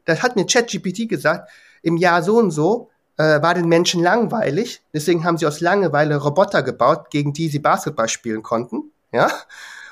[0.05, 1.51] Das hat mir ChatGPT gesagt,
[1.83, 6.17] im Jahr so und so äh, war den Menschen langweilig, deswegen haben sie aus Langeweile
[6.17, 9.31] Roboter gebaut, gegen die sie Basketball spielen konnten, ja.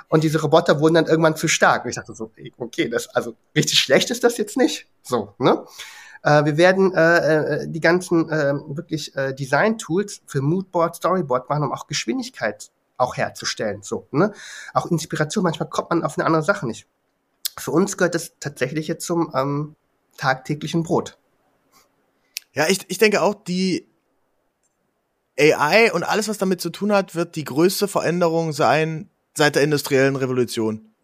[0.09, 1.85] Und diese Roboter wurden dann irgendwann zu stark.
[1.85, 4.87] Und ich dachte so, okay, das also richtig schlecht ist das jetzt nicht.
[5.03, 5.65] So, ne?
[6.23, 11.65] Äh, wir werden äh, äh, die ganzen äh, wirklich äh, Design-Tools für Moodboard, Storyboard machen,
[11.65, 13.83] um auch Geschwindigkeit auch herzustellen.
[13.83, 14.33] So, ne?
[14.73, 16.87] Auch Inspiration, manchmal kommt man auf eine andere Sache nicht.
[17.59, 19.77] Für uns gehört das tatsächlich jetzt zum ähm,
[20.17, 21.19] tagtäglichen Brot.
[22.53, 23.89] Ja, ich, ich denke auch, die
[25.39, 29.63] AI und alles, was damit zu tun hat, wird die größte Veränderung sein seit der
[29.63, 30.95] industriellen Revolution.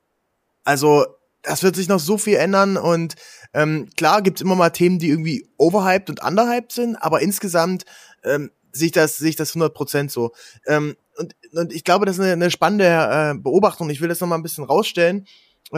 [0.64, 1.07] Also,
[1.42, 3.14] das wird sich noch so viel ändern und
[3.55, 7.85] ähm, klar gibt's immer mal Themen, die irgendwie overhyped und underhyped sind, aber insgesamt
[8.22, 10.33] ähm, sehe ich das, sehe ich das 100% so.
[10.66, 13.90] Ähm, und, und ich glaube, das ist eine, eine spannende äh, Beobachtung.
[13.90, 15.26] Ich will das noch mal ein bisschen rausstellen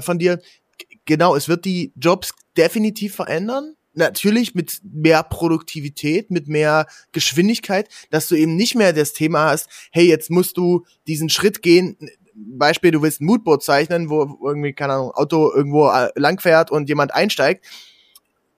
[0.00, 0.40] von dir.
[1.04, 3.74] Genau, es wird die Jobs definitiv verändern.
[3.94, 9.68] Natürlich mit mehr Produktivität, mit mehr Geschwindigkeit, dass du eben nicht mehr das Thema hast,
[9.90, 11.98] hey, jetzt musst du diesen Schritt gehen.
[12.34, 16.88] Beispiel, du willst ein Moodboard zeichnen, wo irgendwie, keine Ahnung, Auto irgendwo äh, langfährt und
[16.88, 17.66] jemand einsteigt.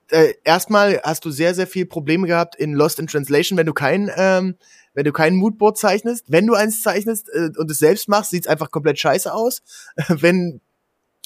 [0.09, 3.73] Äh, erstmal hast du sehr, sehr viel Probleme gehabt in Lost in Translation, wenn du
[3.73, 4.55] kein ähm,
[4.95, 6.25] wenn du kein Moodboard zeichnest.
[6.27, 9.61] Wenn du eins zeichnest äh, und es selbst machst, sieht's einfach komplett scheiße aus.
[10.07, 10.61] wenn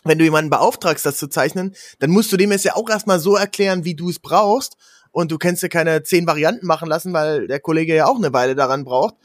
[0.05, 3.19] wenn du jemanden beauftragst, das zu zeichnen, dann musst du dem es ja auch erstmal
[3.19, 4.77] so erklären, wie du es brauchst.
[5.11, 8.31] Und du kannst dir keine zehn Varianten machen lassen, weil der Kollege ja auch eine
[8.31, 9.15] Weile daran braucht.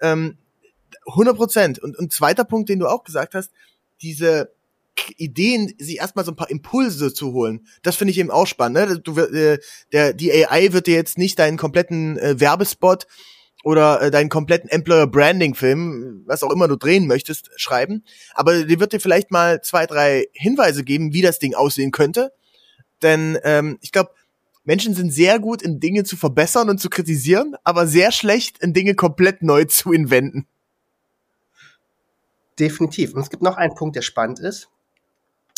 [0.00, 0.38] Ähm,
[1.06, 1.78] 100 Prozent.
[1.80, 3.50] Und, und zweiter Punkt, den du auch gesagt hast,
[4.02, 4.52] diese
[5.16, 7.66] Ideen, sich erstmal so ein paar Impulse zu holen.
[7.82, 8.88] Das finde ich eben auch spannend.
[8.88, 9.00] Ne?
[9.00, 9.58] Du, äh,
[9.92, 13.06] der, die AI wird dir jetzt nicht deinen kompletten äh, Werbespot
[13.62, 18.04] oder äh, deinen kompletten Employer Branding Film, was auch immer du drehen möchtest, schreiben.
[18.34, 22.32] Aber die wird dir vielleicht mal zwei, drei Hinweise geben, wie das Ding aussehen könnte.
[23.02, 24.10] Denn ähm, ich glaube,
[24.64, 28.72] Menschen sind sehr gut in Dinge zu verbessern und zu kritisieren, aber sehr schlecht in
[28.72, 30.46] Dinge komplett neu zu inventen.
[32.58, 33.14] Definitiv.
[33.14, 34.68] Und es gibt noch einen Punkt, der spannend ist.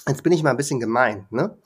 [0.06, 1.56] Jetzt bin ich mal ein bisschen gemein, ne?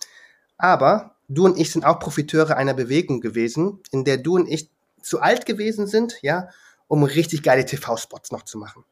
[0.58, 4.70] Aber du und ich sind auch Profiteure einer Bewegung gewesen, in der du und ich
[5.06, 6.48] zu alt gewesen sind, ja,
[6.88, 8.84] um richtig geile TV-Spots noch zu machen.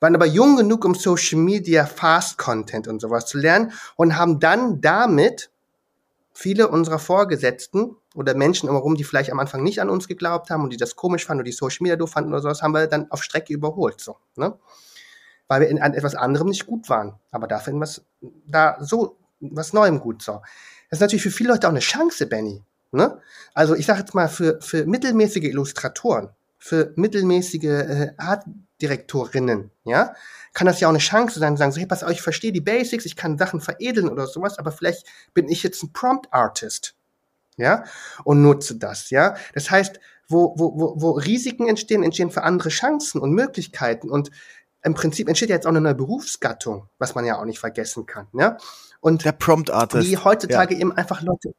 [0.00, 4.40] Waren aber jung genug, um Social Media Fast Content und sowas zu lernen und haben
[4.40, 5.50] dann damit
[6.32, 10.62] viele unserer Vorgesetzten oder Menschen herum, die vielleicht am Anfang nicht an uns geglaubt haben
[10.62, 12.86] und die das komisch fanden oder die Social Media doof fanden oder sowas, haben wir
[12.86, 14.56] dann auf Strecke überholt, so, ne?
[15.48, 18.04] Weil wir in etwas anderem nicht gut waren, aber dafür in was,
[18.46, 20.42] da so, was Neuem gut, so.
[20.90, 22.62] Das ist natürlich für viele Leute auch eine Chance, Benny.
[22.90, 23.20] Ne?
[23.54, 30.14] Also ich sage jetzt mal, für, für mittelmäßige Illustratoren, für mittelmäßige äh, Artdirektorinnen, ja,
[30.54, 32.62] kann das ja auch eine Chance sein, sagen so, hey, pass auf, ich verstehe die
[32.62, 36.96] Basics, ich kann Sachen veredeln oder sowas, aber vielleicht bin ich jetzt ein Prompt-Artist,
[37.58, 37.84] ja,
[38.24, 39.36] und nutze das, ja.
[39.52, 44.30] Das heißt, wo, wo, wo, wo Risiken entstehen, entstehen für andere Chancen und Möglichkeiten und
[44.82, 48.06] im Prinzip entsteht ja jetzt auch eine neue Berufsgattung, was man ja auch nicht vergessen
[48.06, 48.56] kann, ja.
[49.00, 50.08] Und der Prompt Artist.
[50.08, 50.80] Wie heutzutage ja.
[50.80, 51.52] eben einfach Leute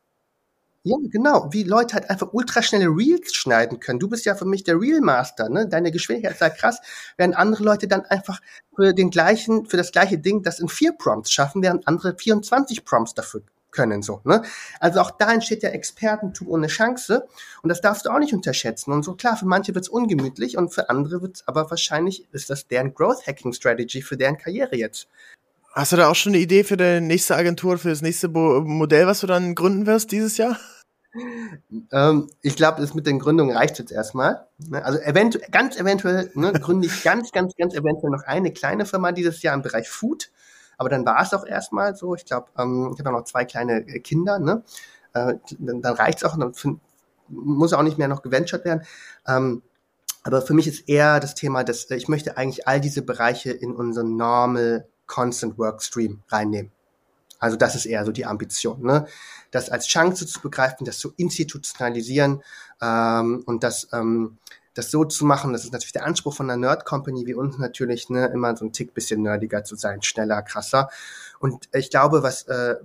[0.84, 1.50] ja, genau.
[1.52, 4.00] Wie Leute halt einfach ultraschnelle Reels schneiden können.
[4.00, 5.68] Du bist ja für mich der Reel Master, ne?
[5.68, 6.80] Deine Geschwindigkeit ist ja krass,
[7.18, 8.40] während andere Leute dann einfach
[8.76, 12.86] für den gleichen, für das gleiche Ding das in vier Prompts schaffen, während andere 24
[12.86, 14.42] Prompts dafür können, so, ne?
[14.80, 17.28] Also auch da entsteht ja Expertentum ohne Chance
[17.62, 18.92] und das darfst du auch nicht unterschätzen.
[18.92, 22.68] Und so klar, für manche wird's ungemütlich und für andere wird's aber wahrscheinlich, ist das
[22.68, 25.08] deren Growth Hacking Strategy für deren Karriere jetzt.
[25.74, 28.62] Hast du da auch schon eine Idee für deine nächste Agentur, für das nächste Bo
[28.62, 30.58] Modell, was du dann gründen wirst dieses Jahr?
[31.92, 34.48] Ähm, ich glaube, das mit den Gründungen reicht jetzt erstmal.
[34.58, 34.84] Ne?
[34.84, 39.12] Also eventuell, ganz eventuell ne, gründe ich ganz, ganz, ganz eventuell noch eine kleine Firma
[39.12, 40.32] dieses Jahr im Bereich Food.
[40.78, 42.16] Aber dann war es auch erstmal so.
[42.16, 44.40] Ich glaube, ähm, ich habe noch zwei kleine äh, Kinder.
[44.40, 44.64] Ne?
[45.14, 46.38] Äh, dann, dann reicht es auch.
[46.38, 46.80] Dann find,
[47.28, 48.84] muss auch nicht mehr noch geventured werden.
[49.28, 49.62] Ähm,
[50.24, 53.52] aber für mich ist eher das Thema, dass äh, ich möchte eigentlich all diese Bereiche
[53.52, 56.72] in unseren normal Constant Work Stream reinnehmen.
[57.40, 59.08] Also das ist eher so die Ambition, ne?
[59.52, 62.44] das als Chance zu begreifen, das zu institutionalisieren
[62.82, 64.38] ähm, und das, ähm,
[64.74, 65.54] das so zu machen.
[65.54, 68.66] Das ist natürlich der Anspruch von einer Nerd Company wie uns natürlich, ne, immer so
[68.66, 70.90] ein Tick bisschen nerdiger zu sein, schneller, krasser.
[71.40, 72.76] Und ich glaube, was äh,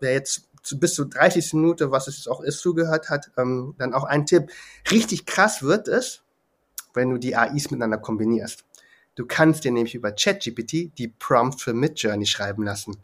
[0.00, 3.94] wer jetzt zu, bis zu 30 Minuten, was es auch ist, zugehört hat, ähm, dann
[3.94, 4.50] auch ein Tipp.
[4.90, 6.22] Richtig krass wird es,
[6.94, 8.64] wenn du die AIs miteinander kombinierst.
[9.14, 12.96] Du kannst dir nämlich über ChatGPT die Prompt für Midjourney schreiben lassen.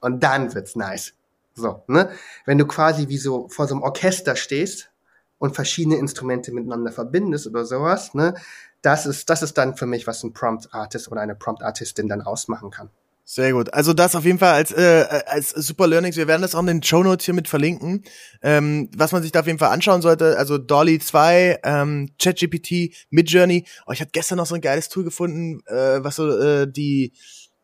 [0.00, 1.14] Und dann wird's nice.
[1.54, 2.10] So, ne?
[2.46, 4.90] Wenn du quasi wie so vor so einem Orchester stehst
[5.38, 8.34] und verschiedene Instrumente miteinander verbindest oder sowas, ne?
[8.82, 12.08] Das ist, das ist dann für mich, was ein Prompt Artist oder eine Prompt Artistin
[12.08, 12.90] dann ausmachen kann.
[13.32, 13.72] Sehr gut.
[13.72, 16.16] Also das auf jeden Fall als, äh, als super Learnings.
[16.16, 18.02] Wir werden das auch in den Show Notes hier mit verlinken.
[18.42, 22.92] Ähm, was man sich da auf jeden Fall anschauen sollte, also Dolly 2, ähm, ChatGPT,
[23.10, 23.66] Midjourney.
[23.86, 27.12] Oh, ich hatte gestern noch so ein geiles Tool gefunden, äh, was so äh, die,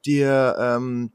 [0.04, 1.10] die ähm,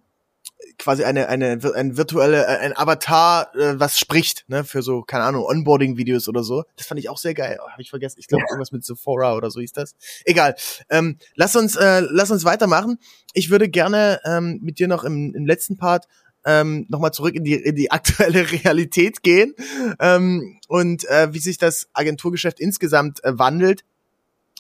[0.82, 5.24] quasi eine eine ein virtuelle äh, ein Avatar äh, was spricht ne für so keine
[5.24, 6.64] Ahnung Onboarding Videos oder so.
[6.76, 7.60] Das fand ich auch sehr geil.
[7.62, 8.20] Oh, habe ich vergessen.
[8.20, 9.96] Ich glaube irgendwas mit Sephora oder so hieß das.
[10.26, 10.56] Egal.
[10.90, 12.98] Ähm, lass uns äh, lass uns weitermachen.
[13.34, 16.08] Ich würde gerne ähm, mit dir noch im, im letzten Part
[16.46, 19.54] ähm, nochmal zurück in die, in die aktuelle Realität gehen.
[20.00, 23.84] Ähm, und äh, wie sich das Agenturgeschäft insgesamt äh, wandelt.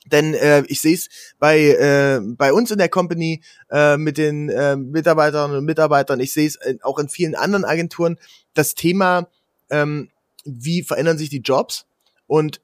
[0.06, 4.50] Denn äh, ich sehe es bei, äh, bei uns in der Company äh, mit den
[4.50, 8.18] äh, Mitarbeiterinnen und Mitarbeitern, ich sehe es auch in vielen anderen Agenturen,
[8.54, 9.28] das Thema,
[9.70, 10.10] ähm,
[10.44, 11.86] wie verändern sich die Jobs.
[12.26, 12.62] Und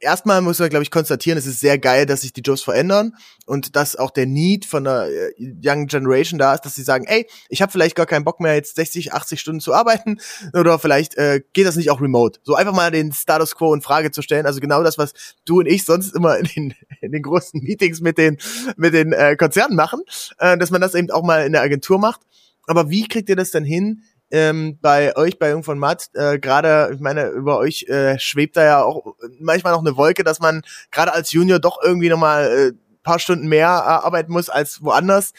[0.00, 3.16] erstmal muss man, glaube ich, konstatieren, es ist sehr geil, dass sich die Jobs verändern
[3.46, 7.04] und dass auch der Need von der äh, Young Generation da ist, dass sie sagen,
[7.06, 10.18] ey, ich habe vielleicht gar keinen Bock mehr, jetzt 60, 80 Stunden zu arbeiten
[10.52, 12.40] oder vielleicht äh, geht das nicht auch remote.
[12.42, 14.46] So einfach mal den Status Quo in Frage zu stellen.
[14.46, 15.12] Also genau das, was
[15.44, 18.38] du und ich sonst immer in den, in den großen Meetings mit den,
[18.76, 20.02] mit den äh, Konzernen machen,
[20.38, 22.20] äh, dass man das eben auch mal in der Agentur macht.
[22.66, 26.38] Aber wie kriegt ihr das denn hin, ähm, bei euch, bei Jung von Matt, äh,
[26.38, 30.40] gerade, ich meine, über euch äh, schwebt da ja auch manchmal noch eine Wolke, dass
[30.40, 34.82] man gerade als Junior doch irgendwie nochmal äh, paar Stunden mehr äh, arbeiten muss als
[34.82, 35.32] woanders.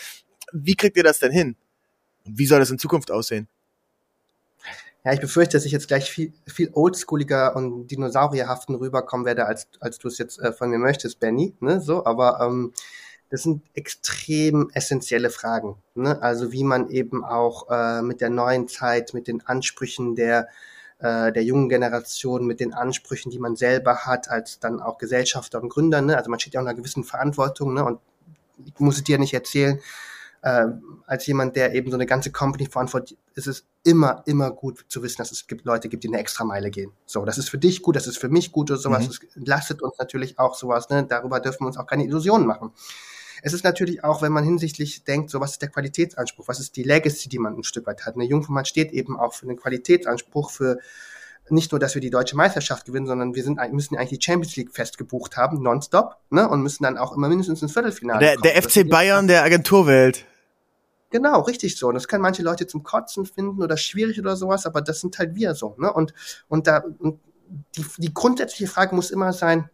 [0.51, 1.55] Wie kriegt ihr das denn hin?
[2.37, 3.47] wie soll das in Zukunft aussehen?
[5.05, 9.67] Ja, ich befürchte, dass ich jetzt gleich viel, viel oldschooliger und dinosaurierhaften rüberkommen werde, als,
[9.79, 11.55] als du es jetzt äh, von mir möchtest, Benny.
[11.61, 11.79] Ne?
[11.79, 12.73] So, aber ähm,
[13.29, 15.75] das sind extrem essentielle Fragen.
[15.95, 16.21] Ne?
[16.21, 20.47] Also wie man eben auch äh, mit der neuen Zeit, mit den Ansprüchen der
[20.99, 25.61] äh, der jungen Generation, mit den Ansprüchen, die man selber hat, als dann auch Gesellschafter
[25.61, 26.01] und Gründer.
[26.01, 26.17] Ne?
[26.17, 27.73] Also man steht ja auch in einer gewissen Verantwortung.
[27.73, 27.85] Ne?
[27.85, 27.99] Und
[28.65, 29.79] ich muss es dir nicht erzählen,
[30.41, 30.65] äh,
[31.05, 35.01] als jemand, der eben so eine ganze Company verantwortet, ist es immer, immer gut zu
[35.01, 36.91] wissen, dass es gibt Leute gibt, die eine extra Meile gehen.
[37.05, 39.03] So, das ist für dich gut, das ist für mich gut oder sowas.
[39.03, 39.07] Mhm.
[39.07, 40.89] Das entlastet uns natürlich auch sowas.
[40.89, 41.05] Ne?
[41.05, 42.71] Darüber dürfen wir uns auch keine Illusionen machen.
[43.41, 46.75] Es ist natürlich auch, wenn man hinsichtlich denkt, so was ist der Qualitätsanspruch, was ist
[46.75, 48.15] die Legacy, die man ein Stück weit hat.
[48.15, 50.79] Eine Jungformat steht eben auch für einen Qualitätsanspruch, für
[51.51, 54.55] nicht nur, dass wir die deutsche Meisterschaft gewinnen, sondern wir sind, müssen eigentlich die Champions
[54.55, 58.61] League festgebucht haben, nonstop, ne, und müssen dann auch immer mindestens ins Viertelfinale Der, der
[58.61, 60.25] FC Bayern der Agenturwelt.
[61.11, 61.87] Genau, richtig so.
[61.87, 65.17] Und das können manche Leute zum Kotzen finden oder schwierig oder sowas, aber das sind
[65.17, 66.13] halt wir so, ne, und,
[66.47, 67.19] und da, und
[67.75, 69.69] die, die grundsätzliche Frage muss immer sein,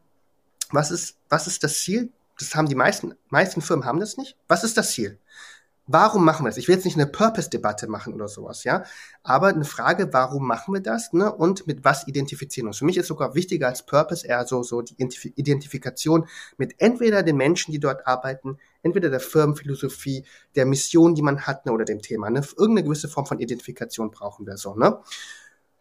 [0.72, 4.38] was ist, was ist das Ziel das haben die meisten, meisten Firmen haben das nicht.
[4.48, 5.20] Was ist das Ziel?
[5.88, 6.58] Warum machen wir das?
[6.58, 8.84] Ich will jetzt nicht eine Purpose-Debatte machen oder sowas, ja.
[9.22, 11.32] Aber eine Frage, warum machen wir das, ne?
[11.32, 12.80] Und mit was identifizieren wir uns?
[12.80, 14.96] Für mich ist sogar wichtiger als Purpose eher so, so die
[15.36, 20.26] Identifikation mit entweder den Menschen, die dort arbeiten, entweder der Firmenphilosophie,
[20.56, 22.42] der Mission, die man hat, ne, oder dem Thema, ne?
[22.58, 25.00] Irgendeine gewisse Form von Identifikation brauchen wir so, ne?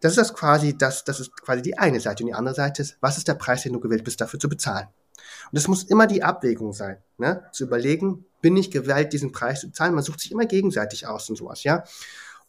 [0.01, 2.21] Das ist das quasi, das, das ist quasi die eine Seite.
[2.23, 4.49] Und die andere Seite ist, was ist der Preis, den du gewillt bist, dafür zu
[4.49, 4.87] bezahlen?
[5.51, 7.45] Und es muss immer die Abwägung sein, ne?
[7.51, 9.95] zu überlegen, bin ich gewählt, diesen Preis zu zahlen?
[9.95, 11.83] Man sucht sich immer gegenseitig aus und sowas, ja.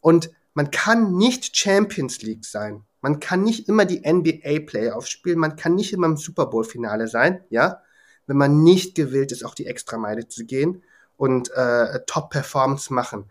[0.01, 2.83] Und man kann nicht Champions League sein.
[3.01, 5.39] Man kann nicht immer die NBA Playoffs spielen.
[5.39, 7.83] Man kann nicht immer im Super Bowl Finale sein, ja.
[8.27, 10.83] Wenn man nicht gewillt ist, auch die Extrameile zu gehen
[11.17, 13.31] und äh, Top Performance machen.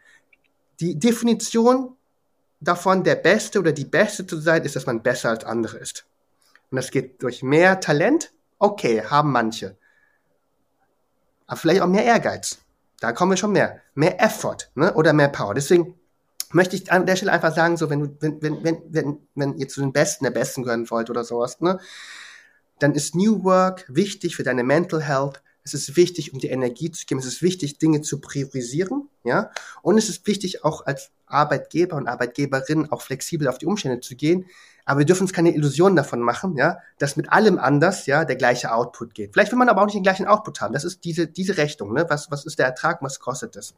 [0.80, 1.96] Die Definition
[2.60, 6.06] davon, der Beste oder die Beste zu sein, ist, dass man besser als andere ist.
[6.72, 8.32] Und das geht durch mehr Talent.
[8.60, 9.78] Okay, haben manche.
[11.48, 12.58] Aber vielleicht auch mehr Ehrgeiz.
[13.00, 13.82] Da kommen wir schon mehr.
[13.94, 14.94] Mehr Effort, ne?
[14.94, 15.54] Oder mehr Power.
[15.54, 16.00] Deswegen
[16.52, 19.58] möchte ich an der Stelle einfach sagen, so, wenn du, wenn, wenn, wenn, wenn, wenn
[19.58, 21.80] ihr zu den Besten der Besten gehören wollt oder sowas, ne?
[22.80, 25.42] Dann ist New Work wichtig für deine Mental Health.
[25.64, 27.20] Es ist wichtig, um die Energie zu geben.
[27.20, 29.52] Es ist wichtig, Dinge zu priorisieren, ja.
[29.82, 34.16] Und es ist wichtig, auch als Arbeitgeber und Arbeitgeberin auch flexibel auf die Umstände zu
[34.16, 34.46] gehen.
[34.86, 38.36] Aber wir dürfen uns keine Illusionen davon machen, ja, dass mit allem anders, ja, der
[38.36, 39.34] gleiche Output geht.
[39.34, 40.74] Vielleicht will man aber auch nicht den gleichen Output haben.
[40.74, 42.06] Das ist diese, diese Rechnung, ne?
[42.08, 43.74] Was, was ist der Ertrag, was kostet das?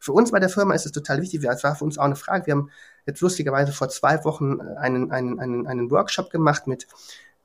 [0.00, 1.44] Für uns bei der Firma ist es total wichtig.
[1.44, 2.46] Es war für uns auch eine Frage.
[2.46, 2.70] Wir haben
[3.06, 6.86] jetzt lustigerweise vor zwei Wochen einen, einen, einen, einen Workshop gemacht mit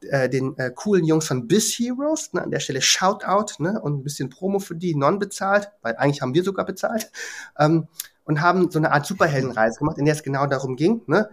[0.01, 2.31] äh, den äh, coolen Jungs von Biz Heroes.
[2.33, 2.41] Ne?
[2.41, 3.81] An der Stelle Shoutout ne?
[3.81, 7.11] und ein bisschen Promo für die, non bezahlt, weil eigentlich haben wir sogar bezahlt.
[7.57, 7.87] Ähm,
[8.25, 11.29] und haben so eine Art Superheldenreise gemacht, in der es genau darum ging, ne?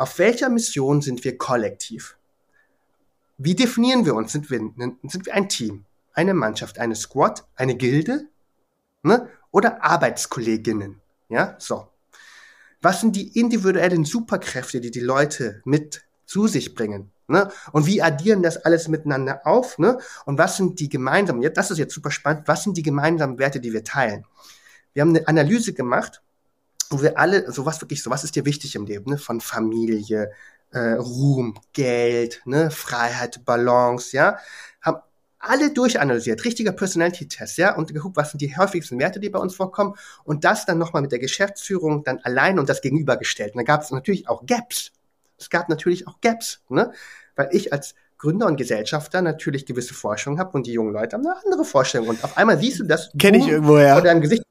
[0.00, 2.16] Auf welcher Mission sind wir kollektiv?
[3.36, 4.32] Wie definieren wir uns?
[4.32, 4.58] Sind wir,
[5.02, 5.84] sind wir ein Team,
[6.14, 8.26] eine Mannschaft, eine Squad, eine Gilde
[9.02, 9.28] ne?
[9.50, 11.02] oder Arbeitskolleginnen?
[11.28, 11.88] Ja, so.
[12.80, 17.10] Was sind die individuellen Superkräfte, die die Leute mit zu sich bringen?
[17.28, 17.50] Ne?
[17.72, 19.76] Und wie addieren das alles miteinander auf?
[19.76, 19.98] Ne?
[20.24, 23.60] Und was sind die gemeinsamen, das ist jetzt super spannend, was sind die gemeinsamen Werte,
[23.60, 24.24] die wir teilen?
[24.94, 26.22] Wir haben eine Analyse gemacht
[26.90, 29.18] wo wir alle, so was wirklich, so was ist dir wichtig im Leben, ne?
[29.18, 30.32] Von Familie,
[30.72, 34.38] äh, Ruhm, Geld, ne, Freiheit, Balance, ja,
[34.80, 34.98] haben
[35.38, 39.54] alle durchanalysiert, richtiger Personality-Test, ja, und geguckt, was sind die häufigsten Werte, die bei uns
[39.54, 43.54] vorkommen, und das dann nochmal mit der Geschäftsführung dann allein und das gegenübergestellt.
[43.54, 44.92] Und da gab es natürlich auch Gaps.
[45.38, 46.92] Es gab natürlich auch Gaps, ne,
[47.36, 51.26] weil ich als Gründer und Gesellschafter natürlich gewisse Forschung habe und die jungen Leute haben
[51.26, 52.08] eine andere Vorstellung.
[52.08, 53.10] Und auf einmal siehst du das.
[53.18, 53.94] Kenne ich irgendwo, ja.
[53.94, 54.42] Vor deinem Gesicht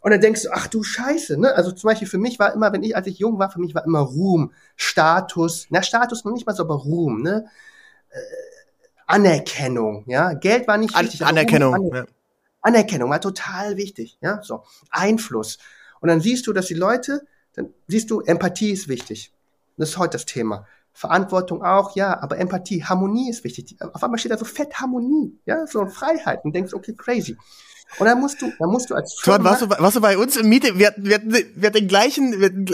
[0.00, 1.54] und dann denkst du, ach du Scheiße, ne?
[1.54, 3.74] Also zum Beispiel für mich war immer, wenn ich, als ich jung war, für mich
[3.74, 7.46] war immer Ruhm, Status, na Status noch nicht mal so, aber Ruhm, ne?
[8.10, 8.18] Äh,
[9.06, 10.32] Anerkennung, ja?
[10.32, 11.22] Geld war nicht wichtig.
[11.22, 11.74] An Anerkennung.
[11.74, 12.06] Ruhm, Aner ja.
[12.62, 14.42] Anerkennung war total wichtig, ja?
[14.42, 14.64] So.
[14.90, 15.58] Einfluss.
[16.00, 19.32] Und dann siehst du, dass die Leute, dann siehst du, Empathie ist wichtig.
[19.76, 20.66] Das ist heute das Thema.
[20.92, 23.76] Verantwortung auch, ja, aber Empathie, Harmonie ist wichtig.
[23.80, 27.36] Auf einmal steht da so fett Harmonie, ja, so Freiheit und denkst, okay, crazy.
[27.98, 30.36] Und dann musst du, dann musst du als Firma warst, du, warst du bei uns
[30.36, 30.78] im Meeting?
[30.78, 32.66] Wir hatten, wir hatten, wir hatten den gleichen, wir hatten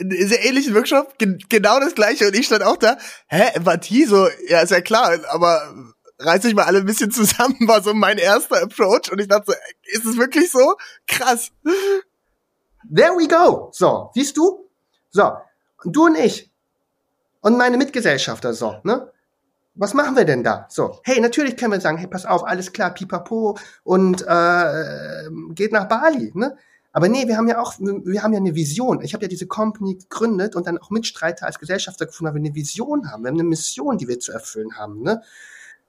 [0.00, 2.26] einen sehr ähnlichen Workshop, genau das gleiche.
[2.26, 2.96] Und ich stand auch da,
[3.28, 5.74] hä, Empathie, so, ja, ist ja klar, aber
[6.18, 9.12] reiß dich mal alle ein bisschen zusammen, war so mein erster Approach.
[9.12, 9.54] Und ich dachte so,
[9.84, 10.76] ist es wirklich so?
[11.06, 11.50] Krass.
[12.94, 13.70] There we go.
[13.72, 14.68] So, siehst du?
[15.10, 15.32] So,
[15.84, 16.50] du und ich.
[17.40, 19.11] Und meine Mitgesellschafter, so, ne?
[19.74, 20.66] Was machen wir denn da?
[20.68, 25.72] So, hey, natürlich können wir sagen, hey, pass auf, alles klar, pipapo und äh, geht
[25.72, 26.56] nach Bali, ne?
[26.94, 29.00] Aber nee, wir haben ja auch, wir haben ja eine Vision.
[29.00, 32.46] Ich habe ja diese Company gegründet und dann auch Mitstreiter als Gesellschafter gefunden, weil wir
[32.46, 33.22] eine Vision haben.
[33.22, 35.02] Wir haben eine Mission, die wir zu erfüllen haben.
[35.02, 35.22] Ne?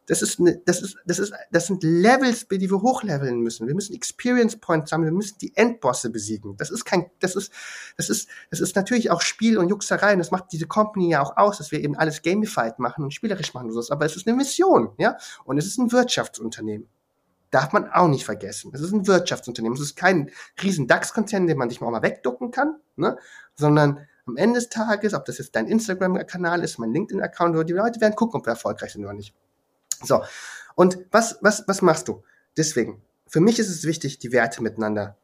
[0.06, 3.68] Das ist, eine, das ist, das ist, das sind Levels, die wir hochleveln müssen.
[3.68, 5.12] Wir müssen Experience Points sammeln.
[5.12, 6.58] Wir müssen die Endbosse besiegen.
[6.58, 7.54] Das ist kein, das ist,
[7.96, 10.14] das ist, das ist natürlich auch Spiel und Juxerei.
[10.14, 13.14] Und das macht diese Company ja auch aus, dass wir eben alles gamified machen und
[13.14, 13.94] spielerisch machen und so.
[13.94, 15.18] Aber es ist eine Mission, ja.
[15.46, 16.90] Und es ist ein Wirtschaftsunternehmen.
[17.50, 18.72] Darf man auch nicht vergessen.
[18.74, 19.78] Es ist ein Wirtschaftsunternehmen.
[19.78, 20.32] Es ist kein
[20.62, 23.18] riesen DAX-Konzern, den man sich mal, mal wegducken kann, ne?
[23.56, 28.02] Sondern am Ende des Tages, ob das jetzt dein Instagram-Kanal ist, mein LinkedIn-Account, die Leute
[28.02, 29.34] werden gucken, ob wir erfolgreich sind oder nicht.
[30.04, 30.24] So.
[30.76, 32.24] Und was, was, was machst du?
[32.58, 35.18] Deswegen, für mich ist es wichtig, die Werte miteinander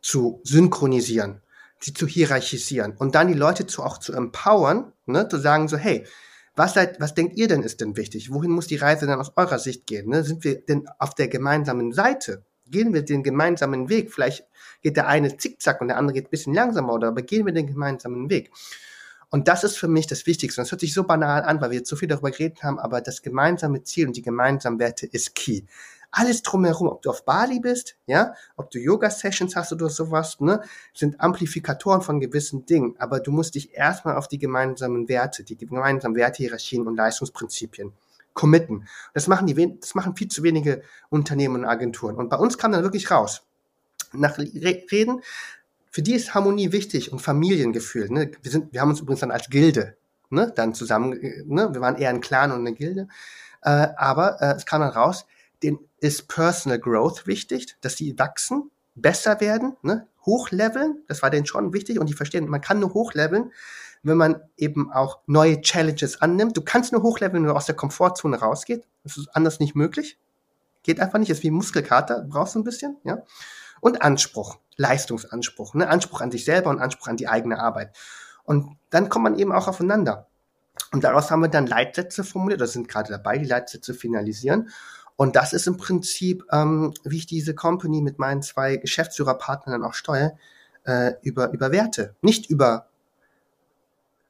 [0.00, 1.42] zu synchronisieren,
[1.80, 5.76] sie zu hierarchisieren und dann die Leute zu, auch zu empowern, ne, zu sagen so,
[5.76, 6.06] hey,
[6.56, 8.32] was seid, was denkt ihr denn ist denn wichtig?
[8.32, 10.08] Wohin muss die Reise denn aus eurer Sicht gehen?
[10.08, 10.24] Ne?
[10.24, 12.44] Sind wir denn auf der gemeinsamen Seite?
[12.66, 14.12] Gehen wir den gemeinsamen Weg?
[14.12, 14.46] Vielleicht
[14.80, 17.52] geht der eine zickzack und der andere geht ein bisschen langsamer oder aber gehen wir
[17.52, 18.50] den gemeinsamen Weg?
[19.30, 20.60] Und das ist für mich das Wichtigste.
[20.60, 22.78] Und das hört sich so banal an, weil wir jetzt so viel darüber geredet haben,
[22.78, 25.62] aber das gemeinsame Ziel und die gemeinsamen Werte ist key.
[26.12, 30.62] Alles drumherum, ob du auf Bali bist, ja, ob du Yoga-Sessions hast oder sowas, ne,
[30.94, 32.94] sind Amplifikatoren von gewissen Dingen.
[32.98, 37.92] Aber du musst dich erstmal auf die gemeinsamen Werte, die gemeinsamen Wertehierarchien und Leistungsprinzipien
[38.36, 38.86] committen.
[39.14, 42.14] Das machen die, das machen viel zu wenige Unternehmen und Agenturen.
[42.14, 43.42] Und bei uns kam dann wirklich raus.
[44.12, 45.20] Nach Reden
[45.96, 48.10] für die ist Harmonie wichtig und Familiengefühl.
[48.10, 48.30] Ne?
[48.42, 49.96] Wir, sind, wir haben uns übrigens dann als Gilde
[50.28, 51.70] ne, dann zusammen, ne?
[51.72, 53.08] wir waren eher ein Clan und eine Gilde.
[53.62, 55.24] Äh, aber äh, es kam dann raus,
[55.62, 60.06] den ist Personal Growth wichtig, dass die wachsen, besser werden, ne?
[60.26, 63.50] hochleveln, das war denen schon wichtig und die verstehen, man kann nur hochleveln,
[64.02, 66.58] wenn man eben auch neue Challenges annimmt.
[66.58, 68.84] Du kannst nur hochleveln, wenn du aus der Komfortzone rausgeht.
[69.02, 70.18] Das ist anders nicht möglich.
[70.82, 73.22] Geht einfach nicht, ist wie Muskelkater, brauchst du ein bisschen, ja
[73.80, 74.58] und Anspruch.
[74.76, 75.88] Leistungsanspruch, ne?
[75.88, 77.96] Anspruch an sich selber und Anspruch an die eigene Arbeit.
[78.44, 80.28] Und dann kommt man eben auch aufeinander.
[80.92, 84.70] Und daraus haben wir dann Leitsätze formuliert, oder sind gerade dabei, die Leitsätze finalisieren.
[85.16, 89.94] Und das ist im Prinzip, ähm, wie ich diese Company mit meinen zwei Geschäftsführerpartnern auch
[89.94, 90.36] steuere,
[90.84, 92.14] äh, über, über Werte.
[92.20, 92.88] Nicht über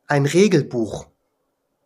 [0.07, 1.07] ein Regelbuch,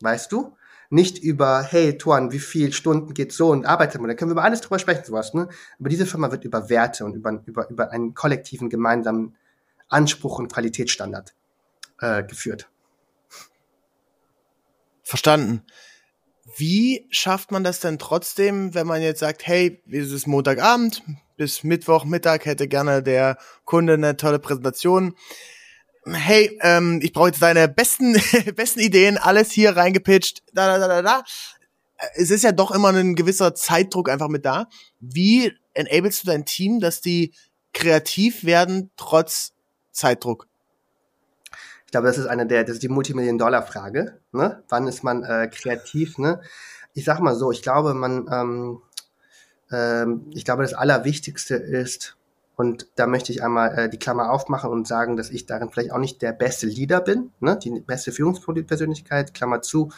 [0.01, 0.55] weißt du?
[0.91, 4.09] Nicht über, hey, Tuan, wie viel Stunden geht so und arbeitet man?
[4.09, 5.49] Da können wir über alles drüber sprechen, sowas, ne?
[5.79, 9.37] Aber diese Firma wird über Werte und über, über, über einen kollektiven gemeinsamen
[9.89, 11.35] Anspruch und Qualitätsstandard
[12.01, 12.69] äh, geführt.
[15.03, 15.63] Verstanden.
[16.57, 21.03] Wie schafft man das denn trotzdem, wenn man jetzt sagt, hey, es ist Montagabend,
[21.37, 25.15] bis Mittwochmittag hätte gerne der Kunde eine tolle Präsentation.
[26.13, 28.21] Hey, ähm, ich brauche jetzt deine besten,
[28.57, 31.23] besten Ideen, alles hier reingepitcht, da, da, da, da.
[32.15, 34.69] Es ist ja doch immer ein gewisser Zeitdruck einfach mit da.
[35.01, 37.35] Wie enablest du dein Team, dass die
[37.73, 39.53] kreativ werden trotz
[39.93, 40.47] Zeitdruck?
[41.87, 44.21] Ich glaube, das ist eine der, das ist die Multimillion-Dollar-Frage.
[44.33, 44.63] Ne?
[44.69, 46.19] Wann ist man äh, kreativ?
[46.19, 46.41] Ne?
[46.95, 48.83] Ich sag mal so, ich glaube, man, ähm,
[49.73, 52.17] ähm, ich glaube, das Allerwichtigste ist,
[52.61, 55.93] und da möchte ich einmal äh, die Klammer aufmachen und sagen, dass ich darin vielleicht
[55.93, 57.59] auch nicht der beste Leader bin, ne?
[57.59, 59.91] die beste Führungspersönlichkeit, Klammer zu,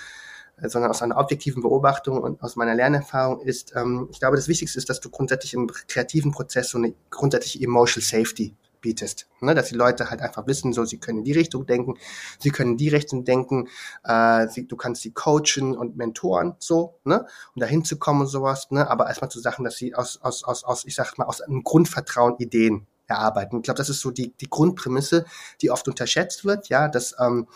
[0.61, 4.47] äh, sondern aus einer objektiven Beobachtung und aus meiner Lernerfahrung ist, ähm, ich glaube, das
[4.47, 9.29] Wichtigste ist, dass du grundsätzlich im kreativen Prozess so eine grundsätzliche Emotional Safety bietest.
[9.41, 9.55] Ne?
[9.55, 11.95] Dass die Leute halt einfach wissen, so sie können in die Richtung denken,
[12.39, 13.69] sie können in die Richtung denken,
[14.05, 17.27] äh, sie, du kannst sie coachen und mentoren, so, ne?
[17.55, 18.91] um da hinzukommen und sowas, ne?
[18.91, 21.63] aber erstmal zu Sachen, dass sie aus, aus, aus, aus, ich sag mal, aus einem
[21.63, 23.57] Grundvertrauen Ideen erarbeiten.
[23.57, 25.25] Ich glaube, das ist so die, die Grundprämisse,
[25.63, 27.47] die oft unterschätzt wird, ja, dass ähm,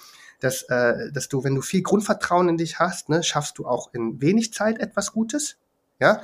[0.41, 3.93] dass, äh, dass du, wenn du viel Grundvertrauen in dich hast, ne, schaffst du auch
[3.95, 5.57] in wenig Zeit etwas Gutes.
[5.99, 6.21] Ja,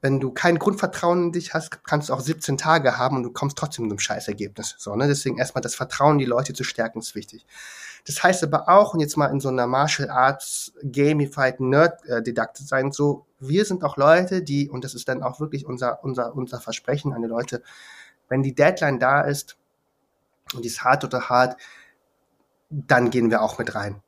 [0.00, 3.30] wenn du kein Grundvertrauen in dich hast, kannst du auch 17 Tage haben und du
[3.30, 4.76] kommst trotzdem zu einem Scheißergebnis.
[4.78, 5.06] So, ne?
[5.08, 7.46] Deswegen erstmal das Vertrauen die Leute zu stärken ist wichtig.
[8.06, 12.22] Das heißt aber auch, und jetzt mal in so einer Martial Arts Gamified Nerd äh,
[12.22, 16.04] Didakte sein, so, wir sind auch Leute, die, und das ist dann auch wirklich unser,
[16.04, 17.62] unser, unser Versprechen an die Leute,
[18.28, 19.56] wenn die Deadline da ist,
[20.54, 21.56] und die ist hart oder hart,
[22.70, 24.02] dann gehen wir auch mit rein.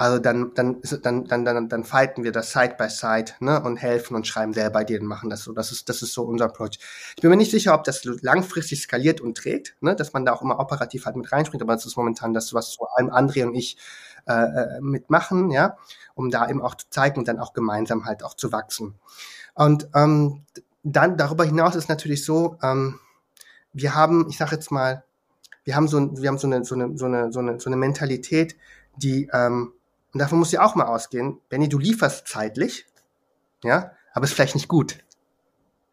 [0.00, 3.76] Also dann, dann, dann, dann, dann, dann fighten wir das Side by Side, ne, und
[3.76, 5.52] helfen und schreiben selber dir und machen das so.
[5.52, 6.78] Das ist, das ist so unser Approach.
[7.16, 10.32] Ich bin mir nicht sicher, ob das langfristig skaliert und trägt, ne, dass man da
[10.32, 13.44] auch immer operativ halt mit reinspringt, aber das ist momentan das, was vor allem André
[13.44, 13.76] und ich
[14.26, 15.76] äh, äh, mitmachen, ja,
[16.14, 18.94] um da eben auch zu zeigen und dann auch gemeinsam halt auch zu wachsen.
[19.52, 20.46] Und ähm,
[20.82, 22.98] dann darüber hinaus ist natürlich so, ähm,
[23.74, 25.04] wir haben, ich sage jetzt mal,
[25.64, 27.76] wir haben so, wir haben so eine, so eine, so eine, so eine, so eine
[27.76, 28.56] Mentalität,
[28.96, 29.74] die ähm,
[30.12, 32.86] und davon muss ja auch mal ausgehen, Benny, du lieferst zeitlich,
[33.62, 34.98] ja, aber ist vielleicht nicht gut.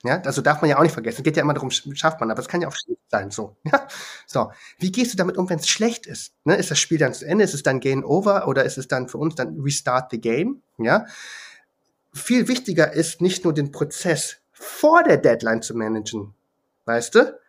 [0.03, 1.17] Ja, also darf man ja auch nicht vergessen.
[1.17, 3.57] Es geht ja immer darum, schafft man, aber es kann ja auch schlecht sein, so.
[3.63, 3.87] Ja?
[4.27, 4.51] So.
[4.77, 6.33] Wie gehst du damit um, wenn es schlecht ist?
[6.45, 6.55] Ne?
[6.55, 7.43] Ist das Spiel dann zu Ende?
[7.43, 8.47] Ist es dann Game Over?
[8.47, 10.61] Oder ist es dann für uns dann Restart the Game?
[10.77, 11.07] Ja.
[12.13, 16.33] Viel wichtiger ist nicht nur den Prozess vor der Deadline zu managen,
[16.85, 17.39] weißt du?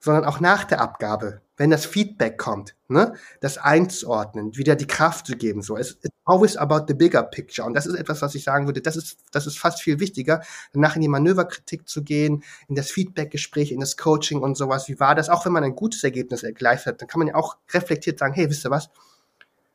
[0.00, 5.26] Sondern auch nach der Abgabe wenn das Feedback kommt, ne, das einzuordnen, wieder die Kraft
[5.26, 5.76] zu geben, so.
[5.76, 7.66] Es ist always about the bigger picture.
[7.66, 10.42] Und das ist etwas, was ich sagen würde, das ist, das ist fast viel wichtiger,
[10.72, 14.88] danach in die Manöverkritik zu gehen, in das Feedbackgespräch, in das Coaching und sowas.
[14.88, 15.28] Wie war das?
[15.28, 18.34] Auch wenn man ein gutes Ergebnis geleistet hat, dann kann man ja auch reflektiert sagen,
[18.34, 18.88] hey, wisst ihr was?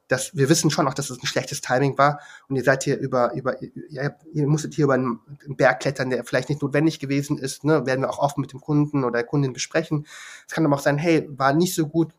[0.07, 2.97] Dass wir wissen schon auch, dass es ein schlechtes Timing war und ihr seid hier
[2.97, 7.37] über, über ihr, ihr musstet hier über einen Berg klettern, der vielleicht nicht notwendig gewesen
[7.37, 10.05] ist, ne, werden wir auch oft mit dem Kunden oder der Kundin besprechen.
[10.47, 12.13] Es kann aber auch sein, hey, war nicht so gut,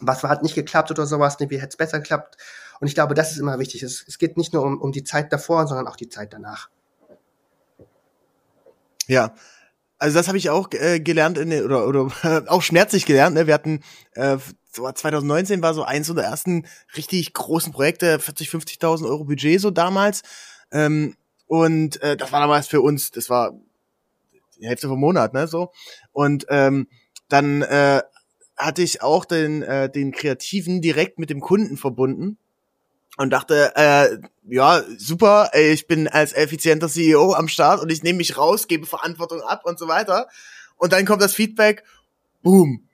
[0.00, 2.36] was hat nicht geklappt oder sowas, ne, wie hätte es besser geklappt.
[2.80, 3.82] Und ich glaube, das ist immer wichtig.
[3.82, 6.68] Es, es geht nicht nur um, um die Zeit davor, sondern auch die Zeit danach.
[9.06, 9.34] Ja,
[9.98, 12.10] also das habe ich auch äh, gelernt in, oder oder
[12.48, 13.36] auch schmerzlich gelernt.
[13.36, 13.46] Ne?
[13.46, 13.82] Wir hatten
[14.14, 14.36] äh,
[14.74, 16.66] so 2019 war so eins der ersten
[16.96, 20.22] richtig großen Projekte, 40, 50.000 Euro Budget so damals.
[20.70, 21.16] Ähm,
[21.46, 23.52] und äh, das war damals für uns, das war
[24.58, 25.72] die Hälfte vom Monat, ne, so.
[26.12, 26.88] Und ähm,
[27.28, 28.02] dann äh,
[28.56, 32.38] hatte ich auch den, äh, den Kreativen direkt mit dem Kunden verbunden
[33.18, 34.18] und dachte, äh,
[34.48, 38.86] ja, super, ich bin als effizienter CEO am Start und ich nehme mich raus, gebe
[38.86, 40.28] Verantwortung ab und so weiter.
[40.76, 41.84] Und dann kommt das Feedback,
[42.42, 42.88] boom,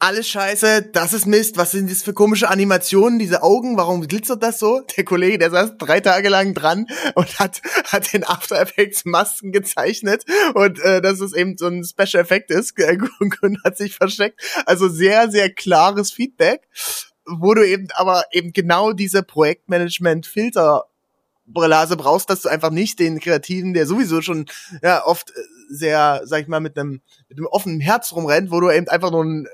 [0.00, 4.42] alles scheiße, das ist Mist, was sind das für komische Animationen, diese Augen, warum glitzert
[4.42, 4.80] das so?
[4.96, 9.52] Der Kollege, der saß drei Tage lang dran und hat, hat den After Effects Masken
[9.52, 10.24] gezeichnet
[10.54, 12.74] und äh, dass es eben so ein Special Effekt ist
[13.42, 14.40] und hat sich versteckt.
[14.64, 16.66] Also sehr, sehr klares Feedback,
[17.26, 20.84] wo du eben aber eben genau diese Projektmanagement-Filter
[21.44, 24.46] Brillase brauchst, dass du einfach nicht den Kreativen, der sowieso schon
[24.82, 25.34] ja oft äh,
[25.68, 29.10] sehr, sag ich mal, mit einem mit einem offenen Herz rumrennt, wo du eben einfach
[29.10, 29.46] nur ein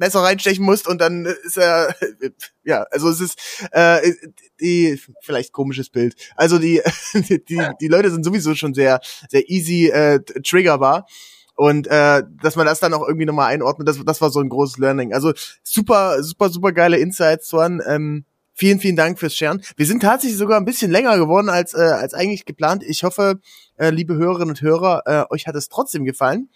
[0.00, 1.94] Messer reinstechen musst und dann ist er
[2.64, 3.38] ja, also es ist
[3.70, 4.12] äh,
[4.60, 6.16] die vielleicht komisches Bild.
[6.34, 6.82] Also die
[7.14, 11.06] die die Leute sind sowieso schon sehr sehr easy äh, triggerbar
[11.54, 14.48] und äh, dass man das dann auch irgendwie nochmal einordnet, das, das war so ein
[14.48, 15.12] großes Learning.
[15.12, 17.82] Also super, super, super geile Insights, Juan.
[17.86, 18.24] Ähm,
[18.54, 19.62] vielen, vielen Dank fürs Scheren.
[19.76, 22.82] Wir sind tatsächlich sogar ein bisschen länger geworden als, äh, als eigentlich geplant.
[22.86, 23.40] Ich hoffe,
[23.76, 26.48] äh, liebe Hörerinnen und Hörer, äh, euch hat es trotzdem gefallen.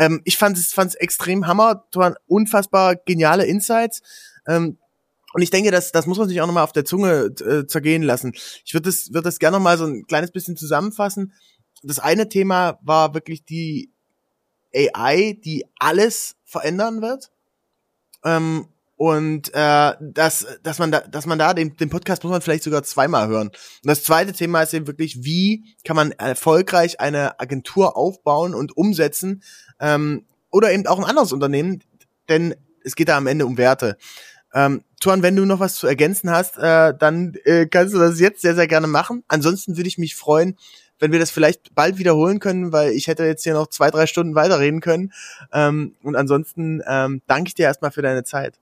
[0.00, 4.00] Ähm, ich fand es fand's extrem hammer, waren unfassbar geniale Insights.
[4.48, 4.78] Ähm,
[5.34, 8.02] und ich denke, das, das muss man sich auch nochmal auf der Zunge äh, zergehen
[8.02, 8.32] lassen.
[8.64, 11.34] Ich würde das, würd das gerne nochmal so ein kleines bisschen zusammenfassen.
[11.82, 13.92] Das eine Thema war wirklich die
[14.74, 17.30] AI, die alles verändern wird.
[18.24, 22.42] Ähm, und äh, dass, dass man da, dass man da den, den Podcast muss man
[22.42, 23.48] vielleicht sogar zweimal hören.
[23.48, 28.76] Und das zweite Thema ist eben wirklich, wie kann man erfolgreich eine Agentur aufbauen und
[28.76, 29.42] umsetzen
[29.80, 31.82] ähm, oder eben auch ein anderes Unternehmen,
[32.28, 32.54] denn
[32.84, 33.96] es geht da am Ende um Werte.
[34.52, 38.20] Ähm, Tuan, wenn du noch was zu ergänzen hast, äh, dann äh, kannst du das
[38.20, 39.24] jetzt sehr, sehr gerne machen.
[39.28, 40.56] Ansonsten würde ich mich freuen,
[40.98, 44.06] wenn wir das vielleicht bald wiederholen können, weil ich hätte jetzt hier noch zwei, drei
[44.06, 45.12] Stunden weiterreden können.
[45.52, 48.58] Ähm, und ansonsten ähm, danke ich dir erstmal für deine Zeit.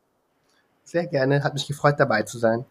[0.84, 2.64] Sehr gerne, hat mich gefreut dabei zu sein.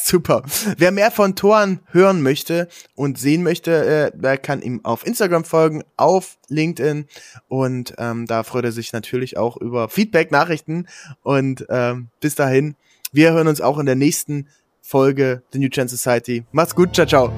[0.00, 0.42] Super.
[0.76, 5.44] Wer mehr von Toren hören möchte und sehen möchte, äh, der kann ihm auf Instagram
[5.44, 7.06] folgen, auf LinkedIn
[7.48, 10.86] und ähm, da freut er sich natürlich auch über Feedback, Nachrichten
[11.22, 12.76] und ähm, bis dahin,
[13.12, 14.48] wir hören uns auch in der nächsten
[14.80, 16.44] Folge The New Trend Society.
[16.52, 17.32] Macht's gut, ciao, ciao.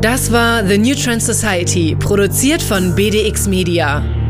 [0.00, 4.25] Das war The New Trend Society, produziert von BDX Media.